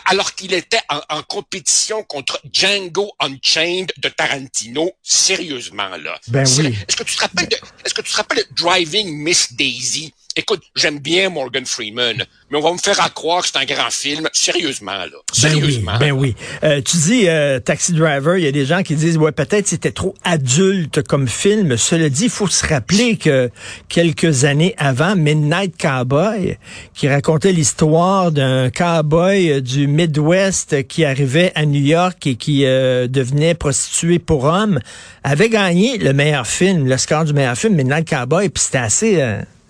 alors 0.06 0.34
qu'il 0.34 0.54
était 0.54 0.82
en, 1.10 1.22
compétition 1.24 2.04
contre 2.04 2.42
Django 2.52 3.12
Unchained 3.20 3.92
de 3.98 4.10
Tarantino, 4.10 4.92
sérieusement 5.04 5.96
là. 5.98 6.20
Ben 6.28 6.46
oui. 6.58 6.76
Est-ce 6.88 6.96
que 6.96 7.04
tu 7.04 7.16
te 7.16 7.22
rappelles 7.22 7.48
de, 7.48 7.58
est-ce 7.84 7.94
que 7.94 8.02
tu 8.02 8.12
te 8.12 8.18
rappelles 8.18 8.40
de 8.40 8.64
Driving 8.64 9.16
Miss 9.16 9.54
Daisy? 9.54 10.14
Écoute, 10.38 10.64
j'aime 10.76 11.00
bien 11.00 11.30
Morgan 11.30 11.66
Freeman, 11.66 12.18
mais 12.52 12.58
on 12.58 12.62
va 12.62 12.74
me 12.74 12.78
faire 12.78 13.00
à 13.00 13.08
croire 13.10 13.42
que 13.42 13.48
c'est 13.48 13.58
un 13.58 13.64
grand 13.64 13.90
film. 13.90 14.28
Sérieusement, 14.34 14.92
là. 14.92 15.18
Sérieusement. 15.32 15.98
Ben 15.98 16.12
oui. 16.12 16.36
Ben 16.36 16.62
oui. 16.62 16.70
Euh, 16.70 16.82
tu 16.82 16.98
dis 16.98 17.30
euh, 17.30 17.62
Taxi 17.62 17.94
Driver, 17.94 18.38
il 18.38 18.44
y 18.44 18.48
a 18.48 18.52
des 18.52 18.66
gens 18.66 18.84
qui 18.84 18.96
disent 18.96 19.18
ouais 19.18 19.32
peut-être 19.32 19.66
c'était 19.68 19.94
trop 19.94 20.14
adulte 20.26 21.04
comme 21.04 21.30
film. 21.30 21.78
Cela 21.78 22.10
dit, 22.10 22.26
il 22.26 22.30
faut 22.30 22.48
se 22.48 22.68
rappeler 22.68 23.16
que 23.16 23.50
quelques 23.88 24.44
années 24.44 24.76
avant, 24.78 25.16
Midnight 25.16 25.78
Cowboy, 25.82 26.58
qui 26.94 27.08
racontait 27.08 27.54
l'histoire 27.54 28.34
d'un 28.34 28.70
cowboy 28.72 29.62
du 29.62 29.88
Midwest 29.88 30.86
qui 30.90 31.06
arrivait 31.06 31.54
à 31.56 31.66
New 31.66 31.82
York 31.82 32.28
et 32.28 32.36
qui 32.36 32.66
euh, 32.66 33.08
devenait 33.08 33.56
prostitué 33.56 34.20
pour 34.20 34.44
homme, 34.44 34.82
avait 35.24 35.48
gagné 35.48 35.98
le 35.98 36.12
meilleur 36.12 36.46
film, 36.46 36.90
le 36.90 36.98
score 36.98 37.24
du 37.24 37.32
meilleur 37.32 37.58
film, 37.58 37.76
Midnight 37.76 38.10
Cowboy, 38.10 38.50
puis 38.50 38.62
c'était 38.62 38.80
assez 38.80 39.24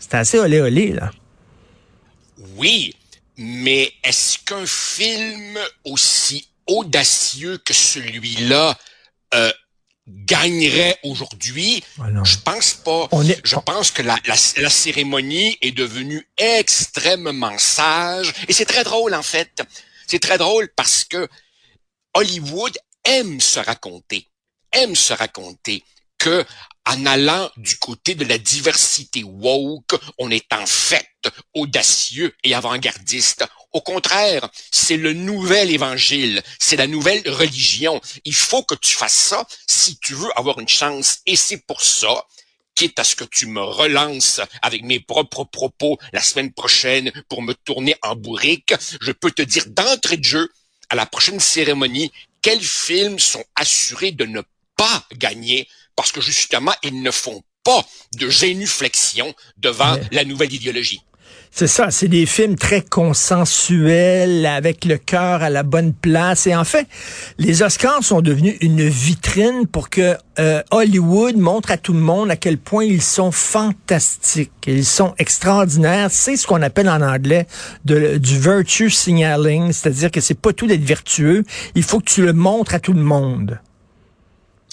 c'était 0.05 0.17
assez 0.17 0.37
olé 0.37 0.61
olé, 0.61 0.91
là. 0.91 1.09
Oui, 2.57 2.93
mais 3.37 3.91
est-ce 4.03 4.37
qu'un 4.37 4.67
film 4.67 5.57
aussi 5.83 6.47
audacieux 6.67 7.57
que 7.57 7.73
celui-là 7.73 8.77
euh, 9.33 9.51
gagnerait 10.07 10.99
aujourd'hui? 11.01 11.83
Ah 11.99 12.03
je 12.23 12.37
pense 12.37 12.75
pas. 12.75 13.09
Je 13.43 13.55
pense 13.55 13.89
que 13.89 14.03
la, 14.03 14.15
la, 14.27 14.69
cérémonie 14.69 15.57
est 15.61 15.71
devenue 15.71 16.29
extrêmement 16.37 17.57
sage. 17.57 18.31
Et 18.47 18.53
c'est 18.53 18.65
très 18.65 18.83
drôle, 18.83 19.15
en 19.15 19.23
fait. 19.23 19.63
C'est 20.05 20.19
très 20.19 20.37
drôle 20.37 20.69
parce 20.75 21.03
que 21.03 21.27
Hollywood 22.13 22.77
aime 23.05 23.41
se 23.41 23.59
raconter, 23.59 24.27
aime 24.71 24.95
se 24.95 25.13
raconter 25.13 25.83
que 26.19 26.45
en 26.87 27.05
allant 27.05 27.49
du 27.57 27.77
côté 27.77 28.15
de 28.15 28.25
la 28.25 28.37
diversité 28.37 29.23
woke, 29.23 29.95
on 30.17 30.29
est 30.29 30.51
en 30.53 30.65
fait 30.65 31.07
audacieux 31.53 32.35
et 32.43 32.53
avant-gardiste. 32.53 33.45
Au 33.73 33.81
contraire, 33.81 34.49
c'est 34.71 34.97
le 34.97 35.13
nouvel 35.13 35.71
évangile, 35.71 36.41
c'est 36.59 36.75
la 36.77 36.87
nouvelle 36.87 37.27
religion. 37.29 37.99
Il 38.23 38.35
faut 38.35 38.63
que 38.63 38.75
tu 38.75 38.93
fasses 38.93 39.13
ça 39.13 39.47
si 39.67 39.97
tu 39.99 40.13
veux 40.13 40.29
avoir 40.35 40.59
une 40.59 40.69
chance. 40.69 41.19
Et 41.25 41.35
c'est 41.35 41.65
pour 41.65 41.81
ça 41.81 42.25
quitte 42.75 42.99
à 42.99 43.03
ce 43.03 43.15
que 43.15 43.23
tu 43.23 43.47
me 43.47 43.61
relances 43.61 44.41
avec 44.61 44.83
mes 44.83 44.99
propres 44.99 45.45
propos 45.45 45.97
la 46.11 46.21
semaine 46.21 46.51
prochaine 46.53 47.11
pour 47.29 47.41
me 47.41 47.53
tourner 47.53 47.95
en 48.03 48.15
bourrique, 48.15 48.73
je 49.01 49.11
peux 49.13 49.31
te 49.31 49.41
dire 49.41 49.63
d'entrée 49.67 50.17
de 50.17 50.25
jeu, 50.25 50.49
à 50.89 50.95
la 50.95 51.05
prochaine 51.05 51.39
cérémonie, 51.39 52.11
quels 52.41 52.61
films 52.61 53.17
sont 53.17 53.43
assurés 53.55 54.11
de 54.11 54.25
ne 54.25 54.41
pas 54.75 55.05
gagner 55.13 55.67
parce 55.95 56.11
que 56.11 56.21
justement, 56.21 56.73
ils 56.83 57.01
ne 57.01 57.11
font 57.11 57.43
pas 57.63 57.83
de 58.17 58.29
génuflexion 58.29 59.33
devant 59.57 59.97
la 60.11 60.23
nouvelle 60.23 60.53
idéologie. 60.53 61.01
C'est 61.57 61.67
ça, 61.67 61.89
c'est 61.89 62.09
des 62.09 62.25
films 62.25 62.57
très 62.57 62.81
consensuels, 62.81 64.45
avec 64.45 64.83
le 64.83 64.97
cœur 64.97 65.41
à 65.41 65.49
la 65.49 65.63
bonne 65.63 65.93
place. 65.93 66.47
Et 66.47 66.55
en 66.55 66.65
fait, 66.65 66.85
les 67.37 67.63
Oscars 67.63 68.03
sont 68.03 68.19
devenus 68.19 68.57
une 68.59 68.85
vitrine 68.85 69.65
pour 69.65 69.89
que 69.89 70.17
euh, 70.37 70.61
Hollywood 70.71 71.37
montre 71.37 71.71
à 71.71 71.77
tout 71.77 71.93
le 71.93 72.01
monde 72.01 72.29
à 72.29 72.35
quel 72.35 72.57
point 72.57 72.83
ils 72.83 73.01
sont 73.01 73.31
fantastiques, 73.31 74.51
ils 74.67 74.83
sont 74.83 75.15
extraordinaires. 75.17 76.09
C'est 76.11 76.35
ce 76.35 76.45
qu'on 76.45 76.61
appelle 76.61 76.89
en 76.89 77.01
anglais 77.01 77.47
de, 77.85 78.17
du 78.17 78.37
virtue 78.37 78.89
signaling, 78.89 79.71
c'est-à-dire 79.71 80.11
que 80.11 80.19
c'est 80.19 80.33
pas 80.37 80.51
tout 80.51 80.67
d'être 80.67 80.83
vertueux, 80.83 81.45
il 81.73 81.83
faut 81.83 81.99
que 82.01 82.11
tu 82.11 82.21
le 82.21 82.33
montres 82.33 82.73
à 82.73 82.81
tout 82.81 82.91
le 82.91 83.01
monde. 83.01 83.61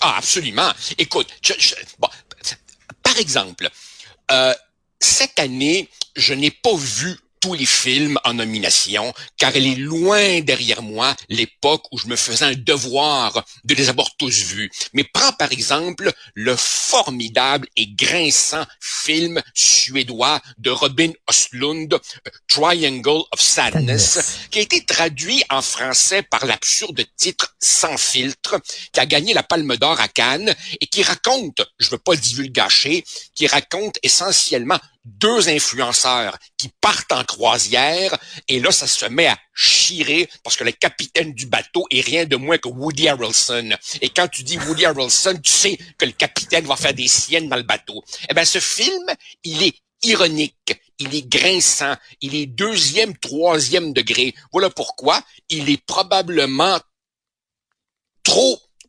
Ah, 0.05 0.17
absolument. 0.19 0.73
Écoute, 0.99 1.29
bon, 2.01 2.09
par 3.03 3.17
exemple, 3.19 3.71
euh, 4.33 4.55
cette 4.99 5.39
année, 5.39 5.89
je 6.17 6.35
n'ai 6.35 6.51
pas 6.51 6.75
vu 6.75 7.17
tous 7.43 7.55
les 7.55 7.67
films 7.67 8.19
en 8.25 8.35
nomination, 8.35 9.13
car 9.37 9.55
elle 9.57 9.67
est 9.67 9.75
loin 9.75 10.41
derrière 10.43 10.81
moi 10.81 11.15
l'époque 11.29 11.83
où 11.91 11.99
je 11.99 12.07
me 12.07 12.15
faisais 12.15 12.45
un 12.45 12.55
devoir 12.55 13.45
de 13.65 13.75
les 13.75 13.89
avoir 13.89 14.17
tous 14.17 14.45
vus. 14.45 14.71
Mais 14.95 15.03
prends 15.03 15.33
par 15.33 15.51
exemple 15.51 16.13
le 16.35 16.55
formidable 16.57 17.67
et 17.77 17.89
grinçant 17.89 18.65
film 18.81 19.43
suédois 19.55 20.41
de 20.59 20.71
Robin 20.71 21.11
Östlund, 21.29 21.99
Triangle 22.47 23.25
of 23.33 23.41
Sadness, 23.41 24.47
qui 24.53 24.61
a 24.61 24.63
été 24.63 24.85
traduit 24.85 25.43
en 25.51 25.63
français 25.63 26.23
par 26.23 26.47
l'absurde 26.47 27.05
titre 27.17 27.57
Sans 27.59 27.97
filtre, 27.97 28.61
qui 28.93 29.01
a 29.01 29.07
gagné 29.07 29.35
la 29.35 29.43
Palme 29.43 29.77
d'Or 29.77 30.01
à 30.01 30.07
Cannes 30.07 30.55
et 30.81 30.87
qui 30.87 31.03
raconte, 31.03 31.61
je 31.81 31.91
veux 31.91 31.99
pas 31.99 32.15
divulgacher, 32.15 33.05
qui 33.35 33.49
raconte 33.49 33.99
essentiellement 34.05 34.79
deux 35.05 35.49
influenceurs 35.49 36.39
qui 36.57 36.71
partent 36.81 37.13
en 37.13 37.25
croisière 37.25 38.17
et 38.49 38.61
là, 38.61 38.71
ça 38.71 38.87
se 38.87 39.07
met 39.07 39.27
à 39.27 39.39
chirer 39.55 40.29
parce 40.45 40.57
que 40.57 40.65
le 40.65 40.73
capitaine 40.73 41.33
du 41.33 41.47
bateau 41.47 41.87
est 41.91 42.01
rien 42.01 42.25
de 42.25 42.37
moins 42.37 42.59
que 42.59 42.69
Woody 42.69 43.09
Harrelson. 43.09 43.71
Et 44.01 44.09
quand 44.09 44.29
tu 44.29 44.43
dis 44.43 44.59
Woody 44.59 44.85
Harrelson, 44.85 45.39
tu 45.43 45.51
sais 45.51 45.79
que 45.99 46.05
le 46.05 46.13
capitaine 46.13 46.65
va 46.65 46.77
faire 46.77 46.95
des 46.95 47.09
siennes 47.09 47.49
dans 47.49 47.57
le 47.57 47.63
bateau. 47.63 48.03
Eh 48.31 48.35
ben, 48.35 48.45
ce 48.45 48.61
film, 48.61 49.07
il 49.45 49.63
est 49.63 49.75
ironique, 50.03 50.75
il 50.99 51.15
est 51.15 51.29
grinçant, 51.29 51.95
il 52.21 52.35
est 52.35 52.47
deuxième, 52.47 53.17
troisième 53.17 53.93
degré. 53.93 54.35
Voilà 54.53 54.71
pourquoi 54.71 55.23
il 55.49 55.71
est 55.71 55.85
probablement 55.85 56.79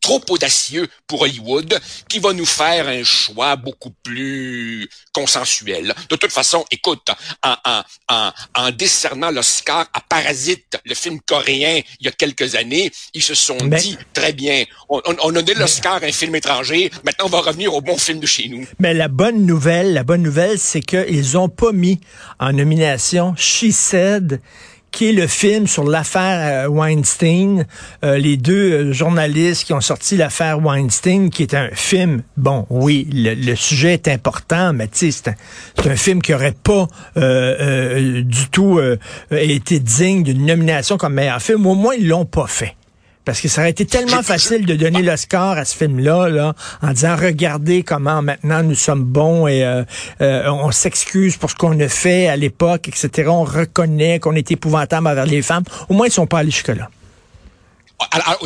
trop 0.04 0.20
audacieux 0.28 0.86
pour 1.06 1.22
Hollywood, 1.22 1.80
qui 2.10 2.18
va 2.18 2.34
nous 2.34 2.44
faire 2.44 2.88
un 2.88 3.02
choix 3.04 3.56
beaucoup 3.56 3.94
plus 4.02 4.86
consensuel. 5.12 5.94
De 6.10 6.16
toute 6.16 6.30
façon, 6.30 6.62
écoute, 6.70 7.08
en, 7.42 7.54
en, 7.64 7.82
en, 8.10 8.32
en 8.54 8.70
décernant 8.70 9.30
l'Oscar 9.30 9.86
à 9.94 10.00
Parasite, 10.02 10.76
le 10.84 10.94
film 10.94 11.20
coréen, 11.26 11.80
il 12.00 12.04
y 12.04 12.08
a 12.08 12.12
quelques 12.12 12.54
années, 12.54 12.92
ils 13.14 13.22
se 13.22 13.34
sont 13.34 13.56
dit, 13.56 13.96
très 14.12 14.34
bien, 14.34 14.64
on, 14.90 15.00
on, 15.06 15.34
a 15.36 15.40
donné 15.40 15.58
l'Oscar 15.58 16.02
à 16.02 16.06
un 16.06 16.12
film 16.12 16.36
étranger, 16.36 16.90
maintenant 17.02 17.24
on 17.24 17.30
va 17.30 17.40
revenir 17.40 17.72
au 17.72 17.80
bon 17.80 17.96
film 17.96 18.20
de 18.20 18.26
chez 18.26 18.48
nous. 18.48 18.66
Mais 18.78 18.92
la 18.92 19.08
bonne 19.08 19.46
nouvelle, 19.46 19.94
la 19.94 20.04
bonne 20.04 20.22
nouvelle, 20.22 20.58
c'est 20.58 20.82
qu'ils 20.82 21.38
ont 21.38 21.48
pas 21.48 21.72
mis 21.72 21.98
en 22.38 22.52
nomination 22.52 23.34
She 23.38 23.70
Said 23.70 24.42
qui 24.94 25.08
est 25.08 25.12
le 25.12 25.26
film 25.26 25.66
sur 25.66 25.82
l'affaire 25.82 26.66
euh, 26.66 26.68
Weinstein, 26.68 27.66
euh, 28.04 28.16
les 28.16 28.36
deux 28.36 28.72
euh, 28.72 28.92
journalistes 28.92 29.64
qui 29.64 29.72
ont 29.72 29.80
sorti 29.80 30.16
l'affaire 30.16 30.64
Weinstein, 30.64 31.30
qui 31.30 31.42
est 31.42 31.52
un 31.52 31.68
film, 31.72 32.22
bon, 32.36 32.64
oui, 32.70 33.08
le, 33.12 33.56
sujet 33.56 33.94
est 33.94 34.06
important, 34.06 34.72
mais 34.72 34.88
c'est 34.92 35.28
un, 35.84 35.96
film 35.96 36.22
qui 36.22 36.32
aurait 36.32 36.54
pas 36.54 36.86
du 37.16 38.48
tout 38.50 38.80
été 39.30 39.80
digne 39.80 40.22
d'une 40.22 40.46
nomination 40.46 40.96
comme 40.96 41.14
meilleur 41.14 41.40
film. 41.42 41.66
Au 41.66 41.74
moins, 41.74 41.94
ils 41.94 42.06
l'ont 42.06 42.24
pas 42.24 42.46
fait. 42.46 42.74
Parce 43.24 43.40
que 43.40 43.48
ça 43.48 43.62
aurait 43.62 43.70
été 43.70 43.86
tellement 43.86 44.22
facile 44.22 44.66
de 44.66 44.74
donner 44.74 45.02
le 45.02 45.16
score 45.16 45.52
à 45.52 45.64
ce 45.64 45.76
film-là, 45.76 46.28
là, 46.28 46.54
en 46.82 46.92
disant 46.92 47.16
regardez 47.16 47.82
comment 47.82 48.20
maintenant 48.22 48.62
nous 48.62 48.74
sommes 48.74 49.04
bons 49.04 49.46
et 49.46 49.64
euh, 49.64 49.82
euh, 50.20 50.48
on 50.48 50.70
s'excuse 50.70 51.36
pour 51.36 51.50
ce 51.50 51.54
qu'on 51.54 51.78
a 51.80 51.88
fait 51.88 52.28
à 52.28 52.36
l'époque, 52.36 52.88
etc. 52.88 53.28
On 53.30 53.44
reconnaît 53.44 54.20
qu'on 54.20 54.34
est 54.34 54.50
épouvantable 54.50 55.06
envers 55.06 55.26
les 55.26 55.42
femmes. 55.42 55.64
Au 55.88 55.94
moins, 55.94 56.06
ils 56.06 56.12
sont 56.12 56.26
pas 56.26 56.40
allés 56.40 56.50
jusque-là. 56.50 56.90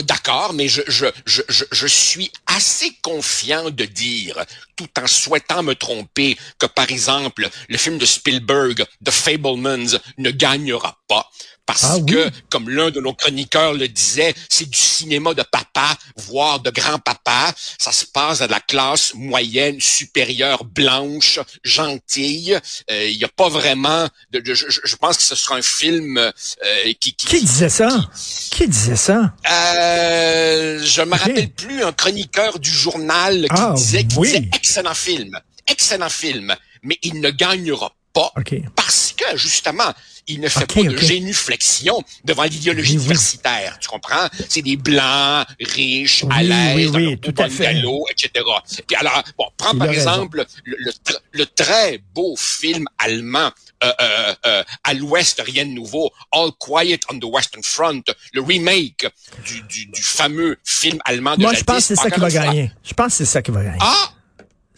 D'accord, 0.05 0.53
mais 0.53 0.69
je, 0.69 0.83
je, 0.87 1.07
je, 1.27 1.43
je, 1.49 1.87
suis 1.87 2.31
assez 2.47 2.93
confiant 3.03 3.71
de 3.71 3.85
dire, 3.85 4.45
tout 4.77 4.89
en 5.01 5.07
souhaitant 5.07 5.63
me 5.63 5.75
tromper, 5.75 6.37
que 6.59 6.67
par 6.67 6.91
exemple, 6.91 7.49
le 7.69 7.77
film 7.77 7.99
de 7.99 8.07
Spielberg, 8.07 8.85
The 9.05 9.11
Fablemans, 9.11 9.99
ne 10.19 10.31
gagnera 10.31 10.99
pas. 11.09 11.29
Parce 11.69 11.85
ah 11.85 11.99
que, 12.01 12.31
comme 12.49 12.71
l'un 12.71 12.91
de 12.91 12.99
nos 12.99 13.13
chroniqueurs 13.13 13.75
le 13.75 13.89
disait, 13.89 14.35
c'est 14.49 14.71
du 14.71 14.79
cinéma 14.79 15.35
de 15.35 15.43
papa, 15.43 15.95
voire 16.17 16.61
de 16.61 16.71
grand-papa. 16.71 17.53
Ça 17.79 17.93
se 17.93 18.07
passe 18.07 18.41
à 18.41 18.47
la 18.47 18.59
classe 18.59 19.13
moyenne, 19.15 19.79
supérieure, 19.79 20.65
blanche, 20.65 21.39
gentille. 21.63 22.59
Il 22.89 22.95
euh, 22.95 23.13
n'y 23.15 23.23
a 23.23 23.29
pas 23.29 23.51
vraiment... 23.51 24.09
De, 24.33 24.43
je, 24.47 24.65
je, 24.67 24.97
pense 24.97 25.19
que 25.19 25.23
ce 25.23 25.35
sera 25.35 25.57
un 25.57 25.63
film 25.63 26.17
euh, 26.17 26.33
qui, 26.99 27.13
qui, 27.13 27.27
qui... 27.27 27.41
disait 27.43 27.69
ça? 27.69 28.09
Qui, 28.51 28.67
disait 28.67 28.97
ça? 28.97 29.35
Euh, 29.51 30.83
je 30.83 31.03
me 31.03 31.17
rappelle 31.17 31.51
plus 31.51 31.85
un 31.85 31.93
chroniqueur 31.93 32.61
du 32.61 32.71
journal 32.71 33.43
qui 33.43 33.49
ah, 33.51 33.75
disait, 33.77 34.05
qui 34.05 34.19
disait 34.19 34.49
excellent 34.55 34.95
film, 34.95 35.39
excellent 35.67 36.09
film, 36.09 36.57
mais 36.83 36.99
il 37.03 37.21
ne 37.21 37.29
gagnera 37.29 37.95
pas 38.15 38.33
parce 38.75 39.15
que 39.17 39.37
justement 39.37 39.93
il 40.29 40.41
ne 40.41 40.49
fait 40.49 40.67
pas 40.67 40.83
de 40.83 40.97
génuflexion 40.97 42.03
devant 42.25 42.45
l'idéologie 42.45 42.95
universitaire. 42.95 43.79
Tu 43.81 43.89
comprends? 43.89 44.29
C'est 44.49 44.63
des 44.63 44.77
blancs, 44.77 45.47
riches, 45.61 46.25
à 46.31 46.43
l'aise, 46.43 46.91
oui, 46.95 47.07
oui, 47.07 47.19
tout 47.19 47.35
à 47.39 47.49
fait. 47.49 47.75
etc. 48.11 48.45
Puis 48.87 48.97
alors, 48.97 49.23
bon, 49.37 49.47
prends 49.57 49.77
par 49.77 49.91
exemple 49.91 50.45
le, 50.65 50.77
le, 51.33 51.47
très 51.47 52.01
beau 52.15 52.37
film 52.37 52.87
allemand 52.99 53.51
euh, 53.83 53.93
euh, 54.01 54.35
euh, 54.47 54.65
à 54.85 54.95
l'Ouest, 54.95 55.43
rien 55.45 55.65
de 55.65 55.71
nouveau, 55.71 56.11
All 56.33 56.51
Quiet 56.59 57.01
on 57.11 57.19
the 57.19 57.25
Western 57.25 57.63
Front, 57.63 58.03
le 58.33 58.43
remake 58.43 59.07
du, 59.45 59.63
du, 59.63 59.87
du 59.87 60.03
fameux 60.03 60.59
film 60.65 60.99
allemand 61.05 61.37
de 61.37 61.43
Moi, 61.43 61.55
je 61.55 61.65
pense 61.65 61.77
que 61.77 61.83
c'est 61.83 61.97
ça 61.97 62.11
qui 62.11 62.21
va 62.21 62.31
gagner. 62.31 62.71
Je 62.85 62.93
pense 62.93 63.07
que 63.09 63.13
c'est 63.19 63.25
ça 63.25 63.43
qui 63.43 63.51
va 63.51 63.63
gagner. 63.63 63.79
Ah! 63.81 64.13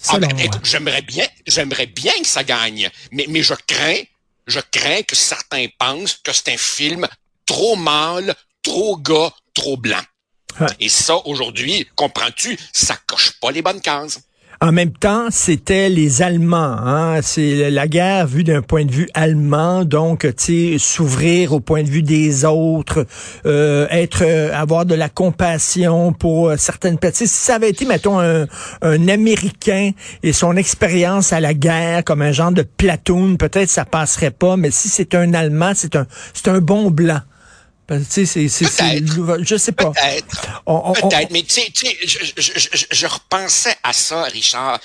ah 0.09 0.19
ben, 0.19 0.31
j'aimerais 0.63 1.03
bien, 1.03 1.27
j'aimerais 1.47 1.87
bien 1.87 2.13
que 2.21 2.27
ça 2.27 2.45
gagne, 2.45 2.89
mais, 3.11 3.27
mais 3.29 3.43
je 3.43 3.55
crains 3.67 4.03
je 4.51 4.61
crains 4.61 5.03
que 5.03 5.17
certains 5.17 5.67
pensent 5.79 6.15
que 6.23 6.33
c'est 6.33 6.53
un 6.53 6.59
film 6.59 7.07
trop 7.47 7.77
mâle, 7.77 8.35
trop 8.63 8.97
gars, 8.97 9.33
trop 9.55 9.77
blanc. 9.77 10.03
Et 10.79 10.89
ça, 10.89 11.17
aujourd'hui, 11.27 11.89
comprends-tu, 11.95 12.59
ça 12.73 12.97
coche 13.07 13.33
pas 13.41 13.51
les 13.51 13.63
bonnes 13.63 13.81
cases. 13.81 14.21
En 14.63 14.73
même 14.73 14.93
temps, 14.93 15.29
c'était 15.31 15.89
les 15.89 16.21
Allemands. 16.21 16.77
Hein? 16.79 17.21
C'est 17.23 17.71
la 17.71 17.89
guerre 17.89 18.27
vue 18.27 18.45
d'un 18.45 18.61
point 18.61 18.85
de 18.85 18.93
vue 18.93 19.09
allemand, 19.15 19.87
donc 19.87 20.29
s'ouvrir 20.77 21.55
au 21.55 21.61
point 21.61 21.83
de 21.83 21.89
vue 21.89 22.03
des 22.03 22.45
autres, 22.45 23.07
euh, 23.47 23.87
être, 23.89 24.23
euh, 24.23 24.53
avoir 24.53 24.85
de 24.85 24.95
la 24.95 25.09
compassion 25.09 26.13
pour 26.13 26.53
certaines 26.59 26.99
personnes. 26.99 27.27
Si 27.27 27.47
ça 27.47 27.55
avait 27.55 27.71
été, 27.71 27.87
mettons, 27.87 28.21
un, 28.21 28.47
un 28.83 29.09
Américain 29.09 29.93
et 30.23 30.35
son 30.35 30.55
expérience 30.57 31.33
à 31.33 31.41
la 31.41 31.55
guerre 31.55 32.05
comme 32.05 32.21
un 32.21 32.33
genre 32.33 32.53
de 32.53 32.63
platoon, 32.63 33.37
peut-être 33.37 33.71
ça 33.71 33.87
passerait 33.87 34.31
pas. 34.31 34.59
Mais 34.59 34.71
si 34.71 34.91
c'est 34.91 35.15
un 35.15 35.33
Allemand, 35.33 35.73
c'est 35.75 35.97
un, 35.97 36.07
c'est 36.35 36.49
un 36.49 36.59
bon 36.59 36.91
blanc. 36.91 37.21
Tu 37.91 38.05
sais, 38.05 38.27
c'est, 38.27 38.49
je 38.49 39.57
sais 39.57 39.73
pas. 39.73 39.91
Peut-être. 39.91 40.63
Peut-être, 40.65 41.31
mais 41.33 41.43
tu 41.43 41.55
sais, 41.55 41.73
je, 42.05 42.19
je, 42.37 42.87
je, 42.89 43.07
repensais 43.07 43.75
à 43.83 43.93
ça, 43.93 44.23
Richard. 44.25 44.79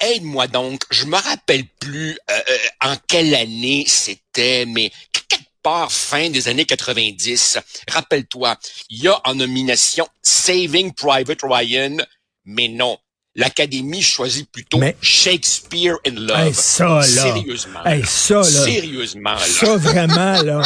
Aide-moi 0.00 0.46
donc. 0.46 0.82
Je 0.90 1.04
me 1.04 1.16
rappelle 1.16 1.66
plus 1.80 2.18
euh, 2.30 2.40
euh, 2.48 2.58
en 2.80 2.96
quelle 3.06 3.34
année 3.34 3.84
c'était, 3.86 4.64
mais 4.64 4.90
quelque 5.28 5.44
part 5.62 5.92
fin 5.92 6.30
des 6.30 6.48
années 6.48 6.64
90. 6.64 7.58
Rappelle-toi, 7.90 8.56
il 8.88 9.02
y 9.02 9.08
a 9.08 9.20
en 9.24 9.34
nomination 9.34 10.08
Saving 10.22 10.94
Private 10.94 11.40
Ryan, 11.42 11.98
mais 12.46 12.68
non, 12.68 12.96
l'Académie 13.38 14.02
choisit 14.02 14.50
plutôt 14.50 14.80
Shakespeare 15.00 15.94
in 16.04 16.14
Love. 16.16 16.52
ça, 16.54 16.88
là. 16.88 17.02
Sérieusement. 17.02 17.80
ça, 18.04 18.34
là. 18.34 18.42
Sérieusement, 18.42 19.30
là. 19.30 19.38
Ça, 19.38 19.76
vraiment, 19.76 20.42
là. 20.42 20.62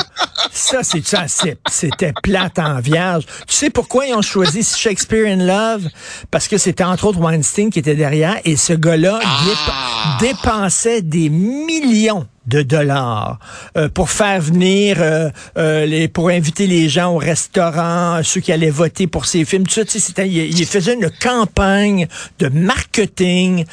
ça, 0.51 0.83
c'est 0.83 1.07
ça, 1.07 1.27
c'était 1.71 2.15
plate 2.23 2.59
en 2.59 2.81
vierge. 2.81 3.27
Tu 3.47 3.55
sais 3.55 3.71
pourquoi 3.71 4.07
ils 4.07 4.15
ont 4.15 4.23
choisi 4.23 4.63
Shakespeare 4.65 5.27
in 5.27 5.45
Love? 5.45 5.89
Parce 6.31 6.49
que 6.49 6.57
c'était 6.57 6.85
entre 6.85 7.07
autres 7.07 7.21
Weinstein 7.21 7.71
qui 7.71 7.79
était 7.79 7.95
derrière 7.95 8.41
et 8.45 8.57
ce 8.57 8.73
gars-là 8.73 9.21
ah! 9.23 10.17
dépensait 10.19 11.03
des 11.03 11.29
millions 11.29 12.27
de 12.47 12.63
dollars 12.63 13.39
euh, 13.77 13.89
pour 13.89 14.11
faire 14.11 14.41
venir 14.41 14.97
euh, 15.01 15.31
euh, 15.57 15.87
les 15.87 16.09
pour 16.09 16.29
inviter 16.29 16.67
les 16.67 16.89
gens 16.89 17.15
au 17.15 17.19
restaurant 17.19 18.21
ceux 18.25 18.41
qui 18.41 18.51
allaient 18.51 18.71
voter 18.71 19.07
pour 19.07 19.27
ces 19.27 19.45
films 19.45 19.65
tout 19.65 19.75
ça 19.75 19.85
tu 19.85 19.99
il, 20.25 20.59
il, 20.59 20.67
faisait 20.67 20.95
une 20.95 21.11
campagne 21.11 22.09
de 22.41 22.49
marketing 22.49 23.65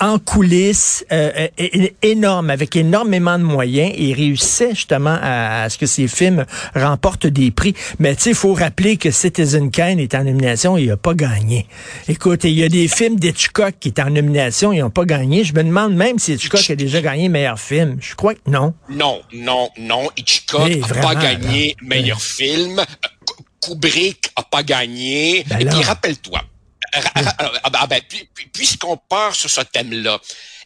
en 0.00 0.18
coulisses 0.18 1.04
énorme 2.02 2.50
avec 2.50 2.76
énormément 2.76 3.38
de 3.38 3.44
moyens 3.44 3.92
et 3.94 4.10
il 4.10 4.14
réussissait 4.14 4.70
justement 4.70 5.18
à, 5.20 5.68
ce 5.68 5.78
que 5.78 5.86
ces 5.86 6.06
films 6.06 6.44
remportent 6.74 7.26
des 7.26 7.50
prix. 7.50 7.74
Mais 7.98 8.14
tu 8.14 8.22
sais 8.22 8.30
il 8.30 8.36
faut 8.36 8.54
rappeler 8.54 8.96
que 8.96 9.10
Citizen 9.10 9.70
Kane 9.70 9.98
est 9.98 10.14
en 10.14 10.24
nomination 10.24 10.76
il 10.76 10.90
a 10.90 10.96
pas 10.96 11.14
gagné. 11.14 11.66
Écoute 12.08 12.44
il 12.44 12.52
y 12.52 12.62
a 12.62 12.68
des 12.68 12.88
films 12.88 13.16
d'Hitchcock 13.16 13.74
qui 13.80 13.88
étaient 13.88 14.02
en 14.02 14.10
nomination 14.10 14.72
ils 14.72 14.80
n'ont 14.80 14.90
pas 14.90 15.04
gagné. 15.04 15.44
Je 15.44 15.54
me 15.54 15.64
demande 15.64 15.94
même 15.94 16.18
si 16.18 16.34
Hitchcock 16.34 16.68
a 16.70 16.76
déjà 16.76 17.00
gagné 17.00 17.28
meilleur 17.28 17.58
film 17.58 17.98
crois 18.14 18.34
que 18.34 18.48
non. 18.48 18.74
Non, 18.88 19.22
non, 19.32 19.70
non. 19.78 20.10
Hitchcock 20.16 20.68
n'a 20.68 21.02
pas 21.02 21.14
gagné 21.14 21.76
meilleur 21.80 22.20
film. 22.20 22.84
Kubrick 23.62 24.30
a 24.36 24.42
pas 24.42 24.62
gagné. 24.62 25.44
Ben 25.44 25.60
Et 25.60 25.64
puis 25.64 25.82
rappelle-toi, 25.82 26.40
ah 26.94 27.86
ben, 27.86 28.00
puisqu'on 28.52 28.96
part 28.96 29.34
sur 29.34 29.50
ce 29.50 29.60
thème-là, 29.60 30.20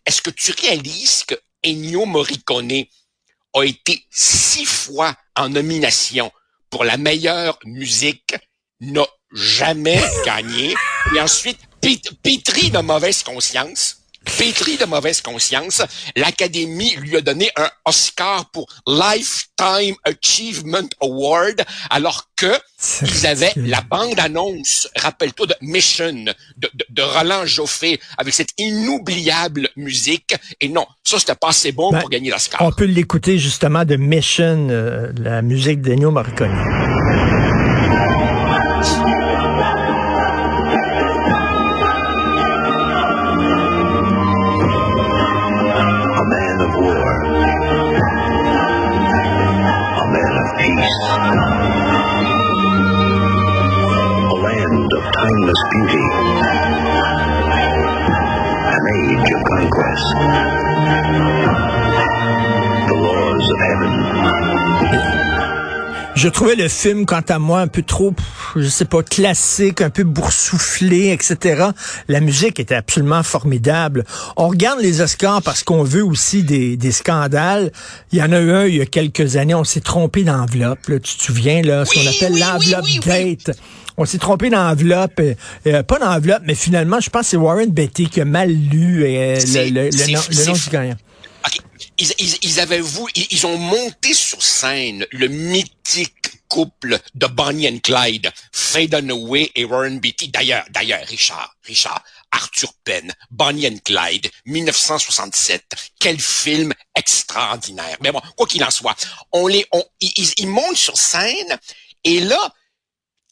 est-ce 0.04 0.22
que 0.22 0.30
tu 0.30 0.52
réalises 0.60 1.24
que 1.24 1.34
Ennio 1.64 2.06
Morricone 2.06 2.84
a 3.54 3.62
été 3.64 4.04
six 4.10 4.64
fois 4.64 5.14
en 5.34 5.48
nomination 5.48 6.30
pour 6.70 6.84
la 6.84 6.96
meilleure 6.96 7.58
musique, 7.64 8.34
n'a 8.80 9.06
jamais 9.32 10.02
gagné, 10.24 10.74
et 11.14 11.20
ensuite, 11.20 11.58
pétri 12.22 12.70
de 12.70 12.78
mauvaise 12.78 13.22
conscience, 13.22 13.98
pétri 14.38 14.76
de 14.76 14.84
mauvaise 14.84 15.20
conscience, 15.20 15.82
l'Académie 16.16 16.94
lui 16.96 17.16
a 17.16 17.20
donné 17.20 17.50
un 17.56 17.68
Oscar 17.84 18.50
pour 18.50 18.66
Lifetime 18.86 19.94
Achievement 20.04 20.88
Award, 21.00 21.64
alors 21.90 22.28
que 22.36 22.52
ils 23.02 23.26
avaient 23.26 23.52
la 23.56 23.80
bande-annonce, 23.80 24.88
rappelle-toi, 24.96 25.46
de 25.46 25.54
Mission, 25.62 26.26
de, 26.56 27.02
Roland 27.02 27.46
Joffé, 27.46 27.98
avec 28.18 28.34
cette 28.34 28.50
inoubliable 28.58 29.70
musique. 29.76 30.34
Et 30.60 30.68
non, 30.68 30.86
ça, 31.02 31.18
c'était 31.18 31.34
pas 31.34 31.48
assez 31.48 31.72
bon 31.72 31.90
ben, 31.90 32.00
pour 32.00 32.10
gagner 32.10 32.30
l'Oscar. 32.30 32.60
On 32.60 32.72
peut 32.72 32.84
l'écouter, 32.84 33.38
justement, 33.38 33.84
de 33.84 33.96
Mission, 33.96 34.68
euh, 34.70 35.12
la 35.18 35.40
musique 35.40 35.80
d'Ennio 35.80 36.10
Morricone. 36.10 37.05
The 62.88 62.94
laws 62.94 63.50
of 63.50 63.60
heaven. 63.60 63.92
Je 66.14 66.28
trouvais 66.28 66.54
le 66.54 66.68
film, 66.68 67.04
quant 67.04 67.20
à 67.28 67.38
moi, 67.38 67.60
un 67.60 67.66
peu 67.66 67.82
trop, 67.82 68.14
je 68.56 68.66
sais 68.68 68.86
pas, 68.86 69.02
classique, 69.02 69.82
un 69.82 69.90
peu 69.90 70.02
boursouflé, 70.02 71.12
etc. 71.12 71.66
La 72.08 72.20
musique 72.20 72.58
était 72.58 72.74
absolument 72.74 73.22
formidable. 73.22 74.02
On 74.38 74.48
regarde 74.48 74.80
les 74.80 75.02
Oscars 75.02 75.42
parce 75.42 75.62
qu'on 75.62 75.82
veut 75.84 76.02
aussi 76.02 76.42
des, 76.42 76.78
des 76.78 76.90
scandales. 76.92 77.70
Il 78.12 78.18
y 78.18 78.22
en 78.22 78.32
a 78.32 78.40
eu 78.40 78.50
un 78.50 78.64
il 78.64 78.76
y 78.76 78.80
a 78.80 78.86
quelques 78.86 79.36
années, 79.36 79.54
on 79.54 79.64
s'est 79.64 79.82
trompé 79.82 80.24
d'enveloppe. 80.24 80.80
Tu 80.86 81.00
te 81.18 81.22
souviens, 81.22 81.60
là, 81.60 81.84
ce 81.84 81.92
qu'on 81.92 82.00
Oui, 82.00 82.16
appelle 82.16 82.32
oui, 82.32 82.40
l'enveloppe 82.40 82.84
oui, 82.86 83.00
oui, 83.06 83.36
date. 83.44 83.58
On 83.96 84.04
s'est 84.04 84.18
trompé 84.18 84.50
d'enveloppe, 84.50 85.20
euh, 85.20 85.34
euh, 85.66 85.82
pas 85.82 85.98
d'enveloppe, 85.98 86.42
mais 86.44 86.54
finalement, 86.54 87.00
je 87.00 87.08
pense 87.10 87.22
que 87.22 87.28
c'est 87.28 87.36
Warren 87.36 87.70
Beatty 87.70 88.08
qui 88.10 88.20
a 88.20 88.24
mal 88.24 88.50
lu 88.50 89.04
euh, 89.04 89.38
le, 89.40 89.70
le- 89.70 89.84
le 89.86 89.90
c'est- 89.92 90.12
nom, 90.12 90.20
le 90.28 90.58
du 90.58 90.70
gagnant. 90.70 90.96
OK. 91.46 91.58
Ils, 91.98 92.12
ils, 92.18 92.36
ils 92.42 92.60
avaient 92.60 92.80
voulu, 92.80 93.10
ils, 93.14 93.26
ils 93.30 93.46
ont 93.46 93.56
monté 93.56 94.12
sur 94.12 94.42
scène 94.42 95.06
le 95.12 95.28
mythique 95.28 96.12
couple 96.48 96.98
de 97.14 97.26
Bonnie 97.26 97.68
and 97.68 97.78
Clyde, 97.82 98.30
Faye 98.52 98.86
Dunaway 98.88 99.50
et 99.54 99.64
Warren 99.64 99.98
Beatty. 99.98 100.28
D'ailleurs, 100.28 100.64
d'ailleurs, 100.70 101.00
Richard, 101.06 101.54
Richard, 101.64 102.02
Arthur 102.32 102.72
Penn, 102.84 103.12
Bonnie 103.30 103.66
and 103.66 103.78
Clyde, 103.84 104.28
1967. 104.44 105.64
Quel 106.00 106.20
film 106.20 106.72
extraordinaire. 106.94 107.96
Mais 108.02 108.12
bon, 108.12 108.20
quoi 108.36 108.46
qu'il 108.46 108.62
en 108.64 108.70
soit, 108.70 108.94
on 109.32 109.46
les, 109.46 109.64
on, 109.72 109.82
ils- 110.00 110.32
ils 110.38 110.48
montent 110.48 110.76
sur 110.76 110.96
scène 110.96 111.58
et 112.04 112.20
là, 112.20 112.38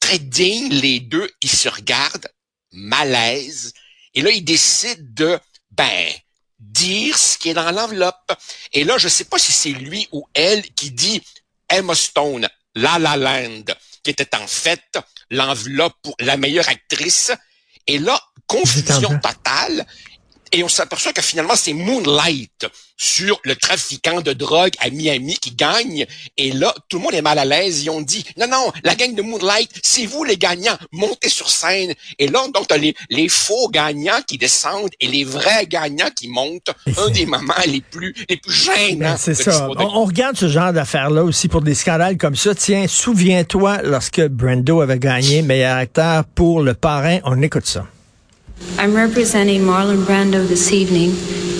très 0.04 0.18
dignes, 0.18 0.68
les 0.68 1.00
deux, 1.00 1.30
ils 1.40 1.50
se 1.50 1.68
regardent, 1.68 2.28
malaise, 2.72 3.72
et 4.12 4.20
là, 4.20 4.30
ils 4.30 4.44
décident 4.44 5.00
de, 5.00 5.40
ben, 5.70 6.12
dire 6.58 7.16
ce 7.16 7.38
qui 7.38 7.48
est 7.48 7.54
dans 7.54 7.70
l'enveloppe. 7.70 8.32
Et 8.74 8.84
là, 8.84 8.98
je 8.98 9.08
sais 9.08 9.24
pas 9.24 9.38
si 9.38 9.50
c'est 9.52 9.70
lui 9.70 10.06
ou 10.12 10.26
elle 10.34 10.62
qui 10.74 10.90
dit 10.90 11.22
Emma 11.70 11.94
Stone, 11.94 12.46
La 12.74 12.98
La 12.98 13.16
Land, 13.16 13.64
qui 14.02 14.10
était 14.10 14.36
en 14.36 14.46
fait 14.46 14.98
l'enveloppe 15.30 15.96
pour 16.02 16.14
la 16.20 16.36
meilleure 16.36 16.68
actrice. 16.68 17.32
Et 17.86 17.98
là, 17.98 18.20
confusion 18.46 19.18
totale. 19.20 19.86
Et 20.54 20.62
on 20.62 20.68
s'aperçoit 20.68 21.12
que 21.12 21.20
finalement, 21.20 21.56
c'est 21.56 21.72
Moonlight 21.72 22.66
sur 22.96 23.40
le 23.42 23.56
trafiquant 23.56 24.20
de 24.20 24.32
drogue 24.32 24.70
à 24.78 24.88
Miami 24.88 25.36
qui 25.36 25.50
gagne. 25.50 26.06
Et 26.36 26.52
là, 26.52 26.72
tout 26.88 26.98
le 26.98 27.02
monde 27.02 27.14
est 27.14 27.22
mal 27.22 27.40
à 27.40 27.44
l'aise. 27.44 27.82
Ils 27.82 27.90
ont 27.90 28.00
dit, 28.00 28.24
non, 28.38 28.46
non, 28.46 28.70
la 28.84 28.94
gang 28.94 29.12
de 29.16 29.22
Moonlight, 29.22 29.68
c'est 29.82 30.06
vous 30.06 30.22
les 30.22 30.36
gagnants, 30.36 30.78
montez 30.92 31.28
sur 31.28 31.50
scène. 31.50 31.92
Et 32.20 32.28
là, 32.28 32.46
donc, 32.54 32.68
t'as 32.68 32.76
les, 32.76 32.94
les 33.10 33.28
faux 33.28 33.68
gagnants 33.68 34.22
qui 34.28 34.38
descendent 34.38 34.92
et 35.00 35.08
les 35.08 35.24
vrais 35.24 35.66
gagnants 35.66 36.10
qui 36.14 36.28
montent. 36.28 36.70
Un 36.98 37.10
des 37.10 37.26
moments 37.26 37.52
les 37.66 37.80
plus, 37.80 38.14
les 38.28 38.36
plus 38.36 38.52
gênants. 38.52 39.10
Ben, 39.10 39.16
c'est 39.16 39.34
ça. 39.34 39.68
On, 39.76 39.82
on 39.82 40.04
regarde 40.04 40.36
ce 40.36 40.46
genre 40.46 40.72
d'affaires-là 40.72 41.24
aussi 41.24 41.48
pour 41.48 41.62
des 41.62 41.74
scandales 41.74 42.16
comme 42.16 42.36
ça. 42.36 42.54
Tiens, 42.54 42.86
souviens-toi 42.86 43.82
lorsque 43.82 44.24
Brando 44.28 44.82
avait 44.82 45.00
gagné 45.00 45.42
meilleur 45.42 45.78
acteur 45.78 46.24
pour 46.24 46.62
Le 46.62 46.74
Parrain. 46.74 47.18
On 47.24 47.42
écoute 47.42 47.66
ça. 47.66 47.88
I'm 48.84 48.94
representing 48.94 49.62
Marlon 49.62 50.04
Brando 50.04 50.46
this 50.46 50.70
evening, 50.70 51.12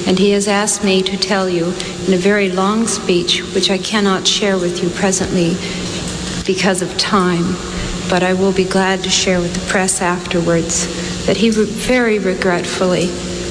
and 0.06 0.18
he 0.18 0.32
has 0.32 0.46
asked 0.46 0.84
me 0.84 1.02
to 1.04 1.16
tell 1.16 1.48
you 1.48 1.68
in 2.06 2.12
a 2.12 2.18
very 2.18 2.50
long 2.50 2.86
speech, 2.86 3.40
which 3.54 3.70
I 3.70 3.78
cannot 3.78 4.26
share 4.26 4.58
with 4.58 4.82
you 4.82 4.90
presently 4.90 5.56
because 6.44 6.82
of 6.82 6.98
time, 6.98 7.54
but 8.10 8.22
I 8.22 8.34
will 8.34 8.52
be 8.52 8.64
glad 8.64 9.02
to 9.04 9.08
share 9.08 9.40
with 9.40 9.54
the 9.54 9.66
press 9.70 10.02
afterwards, 10.02 11.24
that 11.24 11.38
he 11.38 11.48
very 11.48 12.18
regretfully 12.18 13.06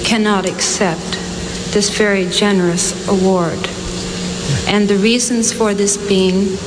cannot 0.05 0.45
accept 0.45 1.13
this 1.73 1.89
very 1.89 2.29
generous 2.29 3.07
award. 3.07 3.57
And 4.67 4.87
the 4.87 4.97
reasons 4.97 5.51
for 5.51 5.73
this 5.73 5.97
being 5.97 6.57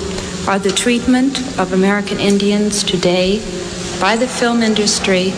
are 0.48 0.58
the 0.58 0.74
treatment 0.74 1.38
of 1.56 1.72
American 1.72 2.18
Indians 2.18 2.82
today 2.82 3.38
by 4.00 4.16
the 4.16 4.26
film 4.26 4.62
industry 4.62 5.32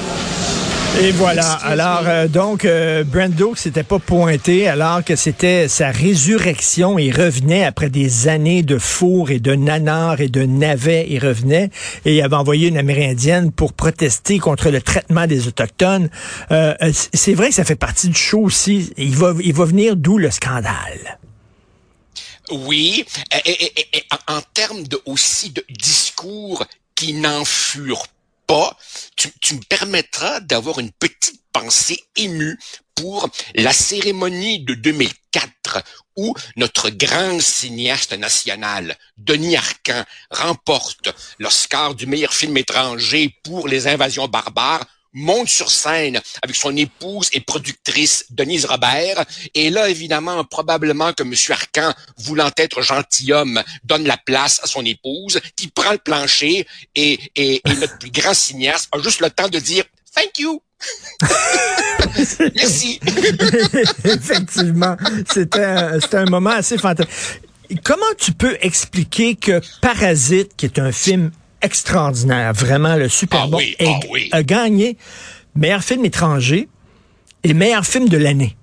Et 0.96 1.12
voilà. 1.12 1.52
Alors, 1.62 2.02
euh, 2.06 2.26
donc, 2.26 2.64
euh, 2.64 3.04
Brando 3.04 3.54
s'était 3.54 3.84
pas 3.84 4.00
pointé 4.00 4.66
alors 4.66 5.04
que 5.04 5.14
c'était 5.14 5.68
sa 5.68 5.92
résurrection. 5.92 6.98
Il 6.98 7.12
revenait 7.16 7.64
après 7.64 7.88
des 7.88 8.26
années 8.26 8.64
de 8.64 8.78
four 8.78 9.30
et 9.30 9.38
de 9.38 9.54
nanars 9.54 10.20
et 10.20 10.28
de 10.28 10.42
navets. 10.42 11.06
Il 11.08 11.24
revenait 11.24 11.70
et 12.04 12.16
il 12.16 12.22
avait 12.22 12.34
envoyé 12.34 12.66
une 12.66 12.76
Amérindienne 12.78 13.52
pour 13.52 13.74
protester 13.74 14.40
contre 14.40 14.70
le 14.70 14.82
traitement 14.82 15.28
des 15.28 15.46
Autochtones. 15.46 16.10
Euh, 16.50 16.74
euh, 16.82 16.90
c'est 17.14 17.34
vrai 17.34 17.50
que 17.50 17.54
ça 17.54 17.64
fait 17.64 17.76
partie 17.76 18.08
du 18.08 18.18
show 18.18 18.40
aussi. 18.40 18.92
Il 18.96 19.14
va, 19.14 19.34
il 19.40 19.54
va 19.54 19.66
venir 19.66 19.94
d'où 19.94 20.18
le 20.18 20.32
scandale? 20.32 21.18
Oui, 22.50 23.04
et, 23.44 23.50
et- 23.50 23.64
et- 23.80 23.86
et 23.98 24.04
en, 24.28 24.38
en 24.38 24.40
termes 24.52 24.82
de, 24.82 25.00
aussi 25.06 25.50
de 25.50 25.62
discours 25.70 26.64
qui 26.96 27.12
n'en 27.12 27.44
furent 27.44 28.06
pas, 28.48 28.76
tu, 29.18 29.54
me 29.54 29.60
permettras 29.68 30.40
d'avoir 30.40 30.78
une 30.78 30.92
petite 30.92 31.42
pensée 31.52 32.02
émue 32.16 32.58
pour 32.94 33.28
la 33.54 33.72
cérémonie 33.72 34.60
de 34.60 34.74
2004 34.74 35.82
où 36.16 36.34
notre 36.56 36.90
grand 36.90 37.40
cinéaste 37.40 38.12
national, 38.12 38.96
Denis 39.16 39.56
Arcand, 39.56 40.04
remporte 40.30 41.10
l'Oscar 41.38 41.94
du 41.94 42.06
meilleur 42.06 42.34
film 42.34 42.56
étranger 42.56 43.36
pour 43.44 43.68
les 43.68 43.86
invasions 43.86 44.28
barbares 44.28 44.86
monte 45.12 45.48
sur 45.48 45.70
scène 45.70 46.20
avec 46.42 46.56
son 46.56 46.76
épouse 46.76 47.28
et 47.32 47.40
productrice 47.40 48.26
Denise 48.30 48.64
Robert. 48.64 49.24
Et 49.54 49.70
là, 49.70 49.88
évidemment, 49.88 50.44
probablement 50.44 51.12
que 51.12 51.22
M. 51.22 51.34
Arcan, 51.50 51.92
voulant 52.18 52.50
être 52.56 52.82
gentilhomme, 52.82 53.62
donne 53.84 54.04
la 54.04 54.16
place 54.16 54.60
à 54.62 54.66
son 54.66 54.84
épouse, 54.84 55.40
qui 55.56 55.68
prend 55.68 55.92
le 55.92 55.98
plancher 55.98 56.66
et, 56.94 57.18
et, 57.36 57.60
et 57.64 57.74
notre 57.74 57.98
plus 57.98 58.10
grand 58.18 58.34
cinéaste 58.34 58.88
a 58.92 59.00
juste 59.00 59.20
le 59.20 59.30
temps 59.30 59.48
de 59.48 59.58
dire 59.58 59.84
«Thank 60.14 60.38
you». 60.38 60.62
Merci. 62.54 63.00
Effectivement, 64.04 64.96
c'était 65.28 65.64
un, 65.64 66.00
c'était 66.00 66.16
un 66.18 66.26
moment 66.26 66.50
assez 66.50 66.78
fantastique. 66.78 67.14
Comment 67.84 68.14
tu 68.16 68.32
peux 68.32 68.56
expliquer 68.60 69.34
que 69.34 69.60
Parasite, 69.82 70.56
qui 70.56 70.66
est 70.66 70.78
un 70.78 70.92
film 70.92 71.30
extraordinaire, 71.62 72.52
vraiment 72.52 72.96
le 72.96 73.08
super 73.08 73.42
Ah 73.44 73.46
bon, 73.48 73.58
oui, 73.58 73.74
ait- 73.78 73.86
ah 73.88 74.00
oui. 74.10 74.28
a 74.32 74.42
gagné 74.42 74.96
meilleur 75.54 75.82
film 75.82 76.04
étranger 76.04 76.68
et 77.44 77.54
meilleur 77.54 77.84
film 77.84 78.08
de 78.08 78.16
l'année? 78.16 78.56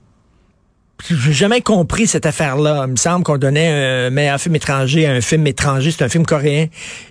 J'ai 1.10 1.34
jamais 1.34 1.60
compris 1.62 2.08
cette 2.08 2.26
affaire-là. 2.26 2.86
Il 2.88 2.92
me 2.92 2.96
semble 2.96 3.26
qu'on 3.26 3.38
donnait 3.38 3.68
un 3.68 4.10
meilleur 4.10 4.40
film 4.40 4.56
étranger 4.56 5.06
à 5.06 5.12
un 5.12 5.20
film 5.22 5.46
étranger, 5.46 5.92
c'est 5.92 6.06
un 6.06 6.10
film 6.10 6.26
coréen, 6.26 6.68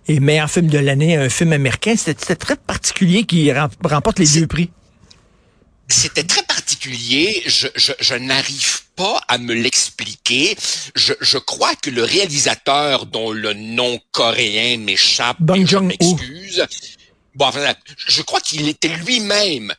et 0.09 0.21
meilleur 0.21 0.51
film 0.51 0.69
de 0.69 0.79
l'année 0.79 1.19
à 1.19 1.23
un 1.23 1.29
film 1.29 1.53
américain. 1.53 1.95
C'était 1.97 2.35
très 2.35 2.57
particulier 2.57 3.25
qui 3.25 3.53
rem- 3.53 3.69
remporte 3.85 4.19
les 4.21 4.41
deux 4.41 4.47
prix. 4.47 4.71
C'était 5.89 6.25
très 6.25 6.43
particulier. 6.45 7.43
Je, 7.47 7.69
je, 7.77 7.93
je 8.01 8.15
n'arrive 8.15 8.83
pas 8.97 9.21
à 9.29 9.39
me 9.39 9.53
l'expliquer. 9.55 10.57
Je, 10.95 11.13
je 11.21 11.39
crois 11.39 11.75
que 11.77 11.91
le 11.91 12.03
réalisateur 12.05 13.07
dont 13.07 13.31
le 13.33 13.53
nom 13.53 14.01
coréen 14.13 14.79
m'échappe, 14.79 15.37
je 15.67 15.77
m'excuse. 15.79 16.67
Bon, 17.35 17.47
enfin, 17.47 17.75
je 17.97 18.23
crois 18.23 18.41
qu'il 18.41 18.69
était 18.69 18.89
lui-même 18.89 19.75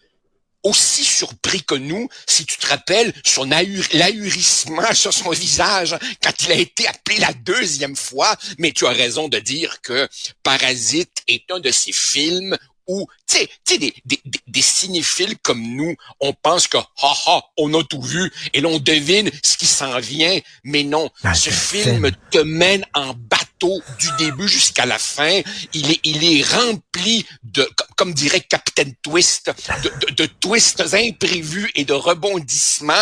aussi 0.63 1.03
surpris 1.03 1.61
que 1.63 1.75
nous, 1.75 2.09
si 2.27 2.43
tu 2.45 2.57
te 2.57 2.65
rappelles, 2.67 3.13
son 3.23 3.51
ahur- 3.51 3.87
l'ahurissement 3.93 4.93
sur 4.95 5.13
son 5.13 5.29
visage 5.29 5.95
quand 6.23 6.33
il 6.43 6.51
a 6.51 6.55
été 6.55 6.87
appelé 6.87 7.19
la 7.19 7.33
deuxième 7.33 7.95
fois. 7.95 8.35
Mais 8.57 8.71
tu 8.71 8.85
as 8.87 8.91
raison 8.91 9.27
de 9.27 9.37
dire 9.39 9.81
que 9.81 10.07
Parasite 10.43 11.21
est 11.27 11.49
un 11.51 11.59
de 11.59 11.69
ces 11.71 11.91
films 11.91 12.57
où, 12.87 13.07
tu 13.27 13.37
sais, 13.37 13.47
tu 13.65 13.73
sais, 13.73 13.77
des, 13.79 13.93
des, 14.05 14.21
des- 14.47 14.61
cinéphiles 14.61 15.37
comme 15.41 15.61
nous, 15.75 15.95
on 16.19 16.33
pense 16.33 16.67
que, 16.67 16.77
ha 16.77 17.13
ha, 17.27 17.41
on 17.57 17.73
a 17.73 17.83
tout 17.83 18.01
vu, 18.01 18.31
et 18.53 18.61
l'on 18.61 18.79
devine 18.79 19.29
ce 19.43 19.57
qui 19.57 19.65
s'en 19.65 19.99
vient, 19.99 20.39
mais 20.63 20.83
non, 20.83 21.09
Ah, 21.23 21.33
ce 21.33 21.49
film. 21.49 22.11
te 22.31 22.37
mène 22.39 22.85
en 22.93 23.13
du 23.61 24.07
début 24.17 24.47
jusqu'à 24.47 24.85
la 24.85 24.97
fin. 24.97 25.41
Il 25.73 25.91
est, 25.91 25.99
il 26.03 26.23
est 26.23 26.43
rempli 26.43 27.25
de, 27.43 27.67
comme, 27.95 28.13
dirait 28.13 28.41
Captain 28.41 28.91
Twist, 29.01 29.51
de, 29.83 29.89
de, 30.07 30.23
de 30.23 30.25
twists 30.39 30.83
imprévus 30.93 31.71
et 31.75 31.85
de 31.85 31.93
rebondissements. 31.93 32.93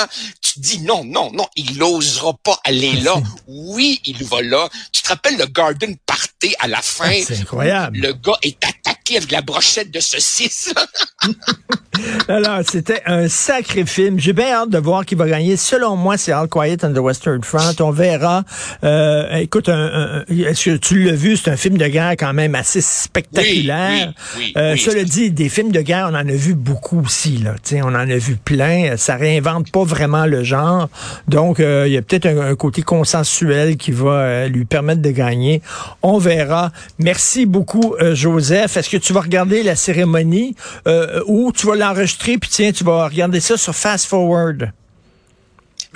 Tu 0.42 0.54
te 0.54 0.60
dis 0.60 0.82
non, 0.82 1.04
non, 1.04 1.32
non, 1.34 1.48
il 1.56 1.78
n'osera 1.78 2.34
pas 2.44 2.60
aller 2.63 2.94
là. 2.94 3.16
Oui, 3.48 4.02
il 4.06 4.24
va 4.24 4.42
là. 4.42 4.70
Tu 4.92 5.02
te 5.02 5.10
rappelles 5.10 5.38
le 5.38 5.46
Garden 5.46 5.96
Party 6.06 6.56
à 6.60 6.68
la 6.68 6.82
fin? 6.82 7.12
Ah, 7.12 7.24
c'est 7.28 7.39
incroyable. 7.39 7.98
Le 7.98 8.13
gars 8.13 8.38
est 8.42 8.63
attaqué 8.63 9.18
avec 9.18 9.32
la 9.32 9.42
brochette 9.42 9.92
de 9.92 10.00
saucisse. 10.00 10.74
Alors, 12.28 12.60
c'était 12.70 13.02
un 13.06 13.28
sacré 13.28 13.86
film. 13.86 14.20
J'ai 14.20 14.34
bien 14.34 14.52
hâte 14.52 14.70
de 14.70 14.78
voir 14.80 15.06
qui 15.06 15.16
va 15.16 15.28
gagner. 15.28 15.58
Selon 15.58 15.96
moi, 15.96 16.18
c'est 16.18 16.32
All 16.32 16.48
Quiet 16.48 16.78
on 16.84 16.94
the 16.94 16.98
Western 16.98 17.44
Front. 17.44 17.76
On 17.80 17.92
verra. 17.92 18.44
Euh, 18.84 19.36
écoute, 19.38 19.70
est-ce 20.48 20.66
que 20.66 20.78
tu 20.78 21.04
l'as 21.04 21.14
vu? 21.14 21.38
C'est 21.38 21.52
un 21.52 21.58
film 21.58 21.78
de 21.78 21.88
guerre 21.88 22.12
quand 22.12 22.34
même 22.34 22.56
assez 22.56 22.82
spectaculaire. 22.82 24.14
Oui, 24.38 24.44
oui, 24.46 24.54
euh, 24.58 24.76
cela 24.76 25.04
dit, 25.04 25.32
des 25.32 25.50
films 25.50 25.72
de 25.72 25.82
guerre, 25.82 26.08
on 26.12 26.16
en 26.16 26.28
a 26.28 26.34
vu 26.34 26.54
beaucoup 26.54 27.02
aussi. 27.02 27.38
Là. 27.38 27.56
T'sais, 27.62 27.82
on 27.82 27.88
en 27.88 27.96
a 27.96 28.18
vu 28.18 28.36
plein. 28.36 28.98
Ça 28.98 29.16
réinvente 29.16 29.72
pas 29.72 29.84
vraiment 29.84 30.26
le 30.26 30.44
genre. 30.44 30.90
Donc, 31.28 31.60
euh, 31.60 31.86
il 31.88 31.94
y 31.94 31.98
a 31.98 32.02
peut-être 32.02 32.26
un, 32.26 32.52
un, 32.52 32.56
côté 32.56 32.82
consensuel 32.82 33.78
qui 33.78 33.92
va 33.92 34.12
euh, 34.12 34.48
lui 34.48 34.66
permettre 34.66 35.02
de 35.02 35.12
gagner. 35.12 35.62
On 36.02 36.18
verra. 36.18 36.72
Merci 37.00 37.46
beaucoup, 37.46 37.96
Joseph. 38.14 38.78
Est-ce 38.78 38.90
que 38.90 38.98
tu 38.98 39.14
vas 39.14 39.22
regarder 39.22 39.64
la 39.64 39.76
cérémonie 39.76 40.56
ou 41.28 41.52
tu 41.52 41.68
vas 41.68 41.76
l'enregistrer 41.76 42.38
puis 42.38 42.50
tiens, 42.50 42.72
tu 42.72 42.84
vas 42.84 43.08
regarder 43.08 43.40
ça 43.40 43.58
sur 43.58 43.76
Fast 43.76 44.06
Forward? 44.06 44.72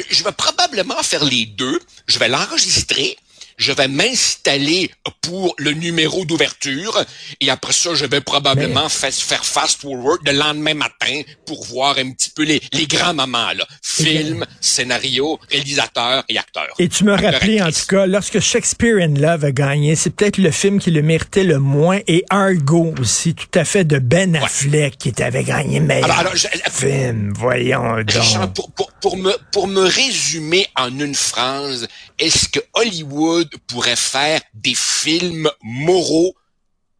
Je 0.09 0.23
vais 0.23 0.31
probablement 0.31 1.01
faire 1.01 1.23
les 1.23 1.45
deux. 1.45 1.79
Je 2.07 2.19
vais 2.19 2.27
l'enregistrer 2.27 3.17
je 3.57 3.71
vais 3.71 3.87
m'installer 3.87 4.91
pour 5.21 5.55
le 5.57 5.71
numéro 5.71 6.25
d'ouverture 6.25 7.03
et 7.41 7.49
après 7.49 7.73
ça, 7.73 7.95
je 7.95 8.05
vais 8.05 8.21
probablement 8.21 8.83
Mais... 8.83 9.11
faire 9.11 9.43
fast 9.43 9.81
forward 9.81 10.19
le 10.25 10.33
lendemain 10.33 10.75
matin 10.75 11.21
pour 11.45 11.65
voir 11.65 11.97
un 11.97 12.11
petit 12.11 12.29
peu 12.29 12.43
les, 12.43 12.61
les 12.71 12.85
grands 12.85 13.13
moments, 13.13 13.51
là. 13.53 13.65
Film, 13.81 14.43
et... 14.43 14.45
scénario, 14.61 15.39
réalisateur 15.49 16.23
et 16.29 16.37
acteur. 16.37 16.67
Et 16.79 16.87
tu 16.87 17.03
me 17.03 17.13
rappelais, 17.13 17.61
en 17.61 17.71
tout 17.71 17.85
cas, 17.89 18.05
lorsque 18.05 18.39
Shakespeare 18.39 18.97
in 18.97 19.15
Love 19.15 19.45
a 19.45 19.51
gagné, 19.51 19.95
c'est 19.95 20.11
peut-être 20.11 20.37
le 20.37 20.51
film 20.51 20.79
qui 20.79 20.91
le 20.91 21.01
méritait 21.01 21.43
le 21.43 21.59
moins 21.59 21.99
et 22.07 22.23
Argo 22.29 22.93
aussi, 23.01 23.33
tout 23.33 23.47
à 23.55 23.65
fait 23.65 23.83
de 23.83 23.99
Ben 23.99 24.35
Affleck 24.35 24.97
ouais. 25.03 25.11
qui 25.11 25.23
avait 25.23 25.43
gagné 25.43 25.79
meilleur 25.79 26.05
alors, 26.05 26.19
alors, 26.19 26.35
je, 26.35 26.47
film. 26.71 27.33
Voyons 27.35 28.03
donc. 28.03 28.53
Pour, 28.53 28.71
pour, 29.01 29.17
me, 29.17 29.33
pour 29.51 29.67
me 29.67 29.81
résumer 29.81 30.67
en 30.75 30.97
une 30.99 31.15
phrase, 31.15 31.87
est-ce 32.19 32.49
que 32.49 32.59
Hollywood 32.73 33.46
pourrait 33.67 33.95
faire 33.95 34.41
des 34.53 34.75
films 34.75 35.49
moraux, 35.61 36.35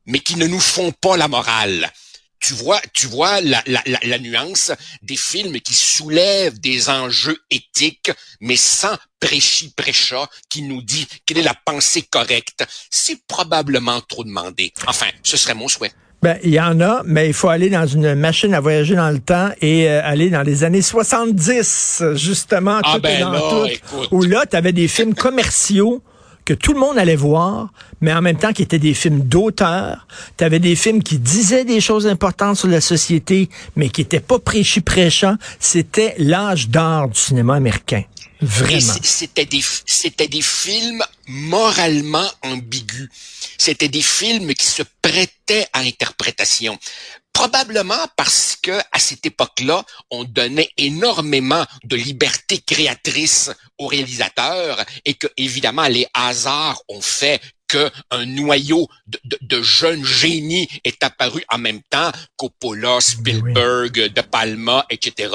mais 0.05 0.19
qui 0.19 0.35
ne 0.35 0.47
nous 0.47 0.59
font 0.59 0.91
pas 0.91 1.17
la 1.17 1.27
morale. 1.27 1.91
Tu 2.39 2.53
vois, 2.53 2.79
tu 2.93 3.07
vois 3.07 3.41
la, 3.41 3.63
la, 3.65 3.81
la, 3.87 3.99
la 4.03 4.19
nuance 4.19 4.71
des 5.01 5.17
films 5.17 5.59
qui 5.59 5.73
soulèvent 5.73 6.59
des 6.59 6.89
enjeux 6.89 7.37
éthiques, 7.49 8.11
mais 8.39 8.55
sans 8.55 8.95
prêchi 9.19 9.73
prêcha 9.75 10.29
qui 10.49 10.61
nous 10.61 10.81
dit 10.81 11.07
quelle 11.25 11.39
est 11.39 11.43
la 11.43 11.55
pensée 11.65 12.03
correcte. 12.03 12.65
C'est 12.91 13.25
probablement 13.27 14.01
trop 14.01 14.23
demandé. 14.23 14.71
Enfin, 14.85 15.07
ce 15.23 15.35
serait 15.35 15.55
mon 15.55 15.67
souhait. 15.67 15.91
Ben, 16.21 16.39
il 16.43 16.49
y 16.49 16.59
en 16.59 16.81
a, 16.81 17.03
mais 17.05 17.27
il 17.27 17.33
faut 17.33 17.49
aller 17.49 17.69
dans 17.69 17.85
une 17.85 18.15
machine 18.15 18.53
à 18.55 18.59
voyager 18.59 18.95
dans 18.95 19.11
le 19.11 19.19
temps 19.19 19.51
et 19.61 19.87
euh, 19.87 20.01
aller 20.03 20.31
dans 20.31 20.41
les 20.41 20.63
années 20.63 20.81
70, 20.81 22.03
justement, 22.15 22.81
ah 22.83 22.95
tout 22.95 23.01
ben 23.01 23.21
dans 23.21 23.31
là, 23.31 23.39
tout. 23.39 23.65
Écoute. 23.65 24.07
Où 24.11 24.23
là, 24.23 24.45
tu 24.49 24.55
avais 24.55 24.73
des 24.73 24.87
films 24.87 25.13
commerciaux 25.13 26.01
que 26.47 26.53
tout 26.53 26.71
le 26.71 26.79
monde 26.79 26.97
allait 26.97 27.17
voir, 27.17 27.73
mais 27.99 28.13
en 28.13 28.21
même 28.21 28.37
temps 28.37 28.53
qui 28.53 28.61
étaient 28.61 28.79
des 28.79 28.93
films 28.93 29.19
d'auteur. 29.19 30.07
Tu 30.37 30.45
avais 30.45 30.59
des 30.59 30.77
films 30.77 31.03
qui 31.03 31.19
disaient 31.19 31.65
des 31.65 31.81
choses 31.81 32.07
importantes 32.07 32.55
sur 32.55 32.69
la 32.69 32.79
société, 32.79 33.49
mais 33.75 33.89
qui 33.89 33.99
n'étaient 33.99 34.21
pas 34.21 34.39
prêchis 34.39 34.79
prêchants. 34.79 35.35
C'était 35.59 36.15
l'âge 36.17 36.69
d'or 36.69 37.09
du 37.09 37.19
cinéma 37.19 37.55
américain. 37.55 38.03
Vraiment. 38.39 38.93
C'était 39.03 39.45
des, 39.45 39.61
c'était 39.85 40.29
des 40.29 40.41
films 40.41 41.03
moralement 41.27 42.31
ambigus. 42.43 43.09
C'était 43.57 43.89
des 43.89 44.01
films 44.01 44.53
qui 44.53 44.67
se 44.67 44.83
prêtaient 45.01 45.67
à 45.73 45.79
interprétation 45.79 46.79
probablement 47.37 48.07
parce 48.15 48.57
que 48.59 48.79
à 48.91 48.97
cette 48.97 49.27
époque-là, 49.27 49.85
on 50.09 50.23
donnait 50.23 50.71
énormément 50.75 51.63
de 51.83 51.95
liberté 51.95 52.57
créatrice 52.65 53.51
aux 53.77 53.85
réalisateurs 53.85 54.83
et 55.05 55.13
que 55.13 55.27
évidemment 55.37 55.87
les 55.87 56.07
hasards 56.15 56.81
ont 56.89 57.01
fait 57.01 57.39
qu'un 57.67 58.25
noyau 58.25 58.87
de, 59.07 59.19
de, 59.25 59.37
de, 59.41 59.61
jeunes 59.61 60.03
génies 60.03 60.67
est 60.83 61.03
apparu 61.03 61.43
en 61.49 61.57
même 61.57 61.81
temps, 61.89 62.11
Coppola, 62.37 63.01
Spielberg, 63.01 63.97
oui. 63.97 64.09
De 64.09 64.21
Palma, 64.21 64.85
etc., 64.89 65.33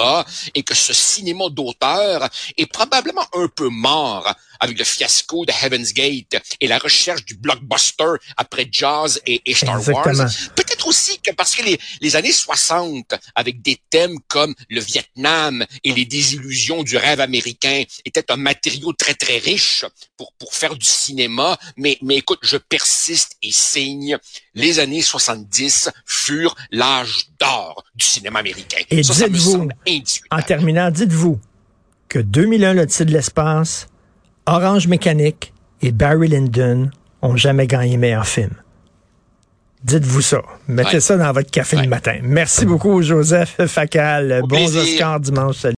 et 0.55 0.63
que 0.63 0.75
ce 0.75 0.93
cinéma 0.93 1.51
d'auteur 1.51 2.29
est 2.57 2.67
probablement 2.67 3.27
un 3.35 3.49
peu 3.49 3.69
mort 3.69 4.35
avec 4.61 4.79
le 4.79 4.85
fiasco 4.85 5.45
de 5.45 5.53
Heaven's 5.53 5.93
Gate 5.93 6.41
et 6.61 6.69
la 6.69 6.79
recherche 6.79 7.25
du 7.25 7.35
blockbuster 7.35 8.15
après 8.37 8.67
Jaws 8.71 9.19
et, 9.27 9.43
et 9.45 9.55
Star 9.55 9.79
Exactement. 9.79 10.19
Wars. 10.19 10.31
Peut-être 10.83 10.89
aussi 10.89 11.19
que 11.21 11.33
parce 11.33 11.55
que 11.55 11.63
les, 11.63 11.79
les 12.01 12.17
années 12.17 12.33
60, 12.33 13.15
avec 13.35 13.63
des 13.63 13.79
thèmes 13.91 14.19
comme 14.29 14.55
le 14.69 14.81
Vietnam 14.81 15.65
et 15.85 15.93
les 15.93 16.05
désillusions 16.05 16.83
du 16.83 16.97
rêve 16.97 17.21
américain, 17.21 17.83
étaient 18.05 18.31
un 18.31 18.37
matériau 18.37 18.93
très, 18.93 19.15
très 19.15 19.39
riche 19.39 19.85
pour, 20.17 20.33
pour 20.39 20.55
faire 20.55 20.75
du 20.75 20.87
cinéma, 20.87 21.59
mais, 21.77 21.99
mais 22.03 22.17
écoute, 22.17 22.41
je 22.43 22.57
persiste 22.57 23.37
et 23.43 23.53
signe. 23.53 24.19
Les 24.55 24.79
années 24.79 25.03
70 25.03 25.91
furent 26.07 26.57
l'âge 26.71 27.27
d'or 27.39 27.85
du 27.95 28.05
cinéma 28.05 28.41
américain. 28.41 28.83
Et 28.91 29.03
ça, 29.03 29.15
ça 29.15 29.29
me 29.29 29.35
dites-vous, 29.35 29.53
semble 29.53 29.75
en 30.31 30.43
terminant, 30.43 30.91
dites-vous 30.91 31.41
que 32.09 32.19
2001, 32.19 32.75
l'Odyssée 32.75 33.05
de 33.05 33.13
l'espace, 33.13 33.89
Orange 34.47 34.87
Mécanique 34.87 35.53
et 35.81 35.93
Barry 35.93 36.29
Lyndon 36.29 36.91
ont 37.23 37.37
jamais 37.37 37.67
gagné 37.67 37.97
meilleur 37.97 38.27
film. 38.27 38.62
Dites-vous 39.85 40.21
ça. 40.21 40.43
Mettez 40.69 40.95
Ouais. 40.95 41.01
ça 41.01 41.17
dans 41.17 41.33
votre 41.33 41.51
café 41.51 41.77
Ouais. 41.77 41.83
le 41.83 41.89
matin. 41.89 42.17
Merci 42.23 42.65
beaucoup, 42.67 43.03
Joseph 43.03 43.57
Facal. 43.67 44.41
Au 44.43 44.47
plaisir. 44.47 44.81
Oscars 44.83 45.19
dimanche. 45.21 45.57
Salut. 45.57 45.71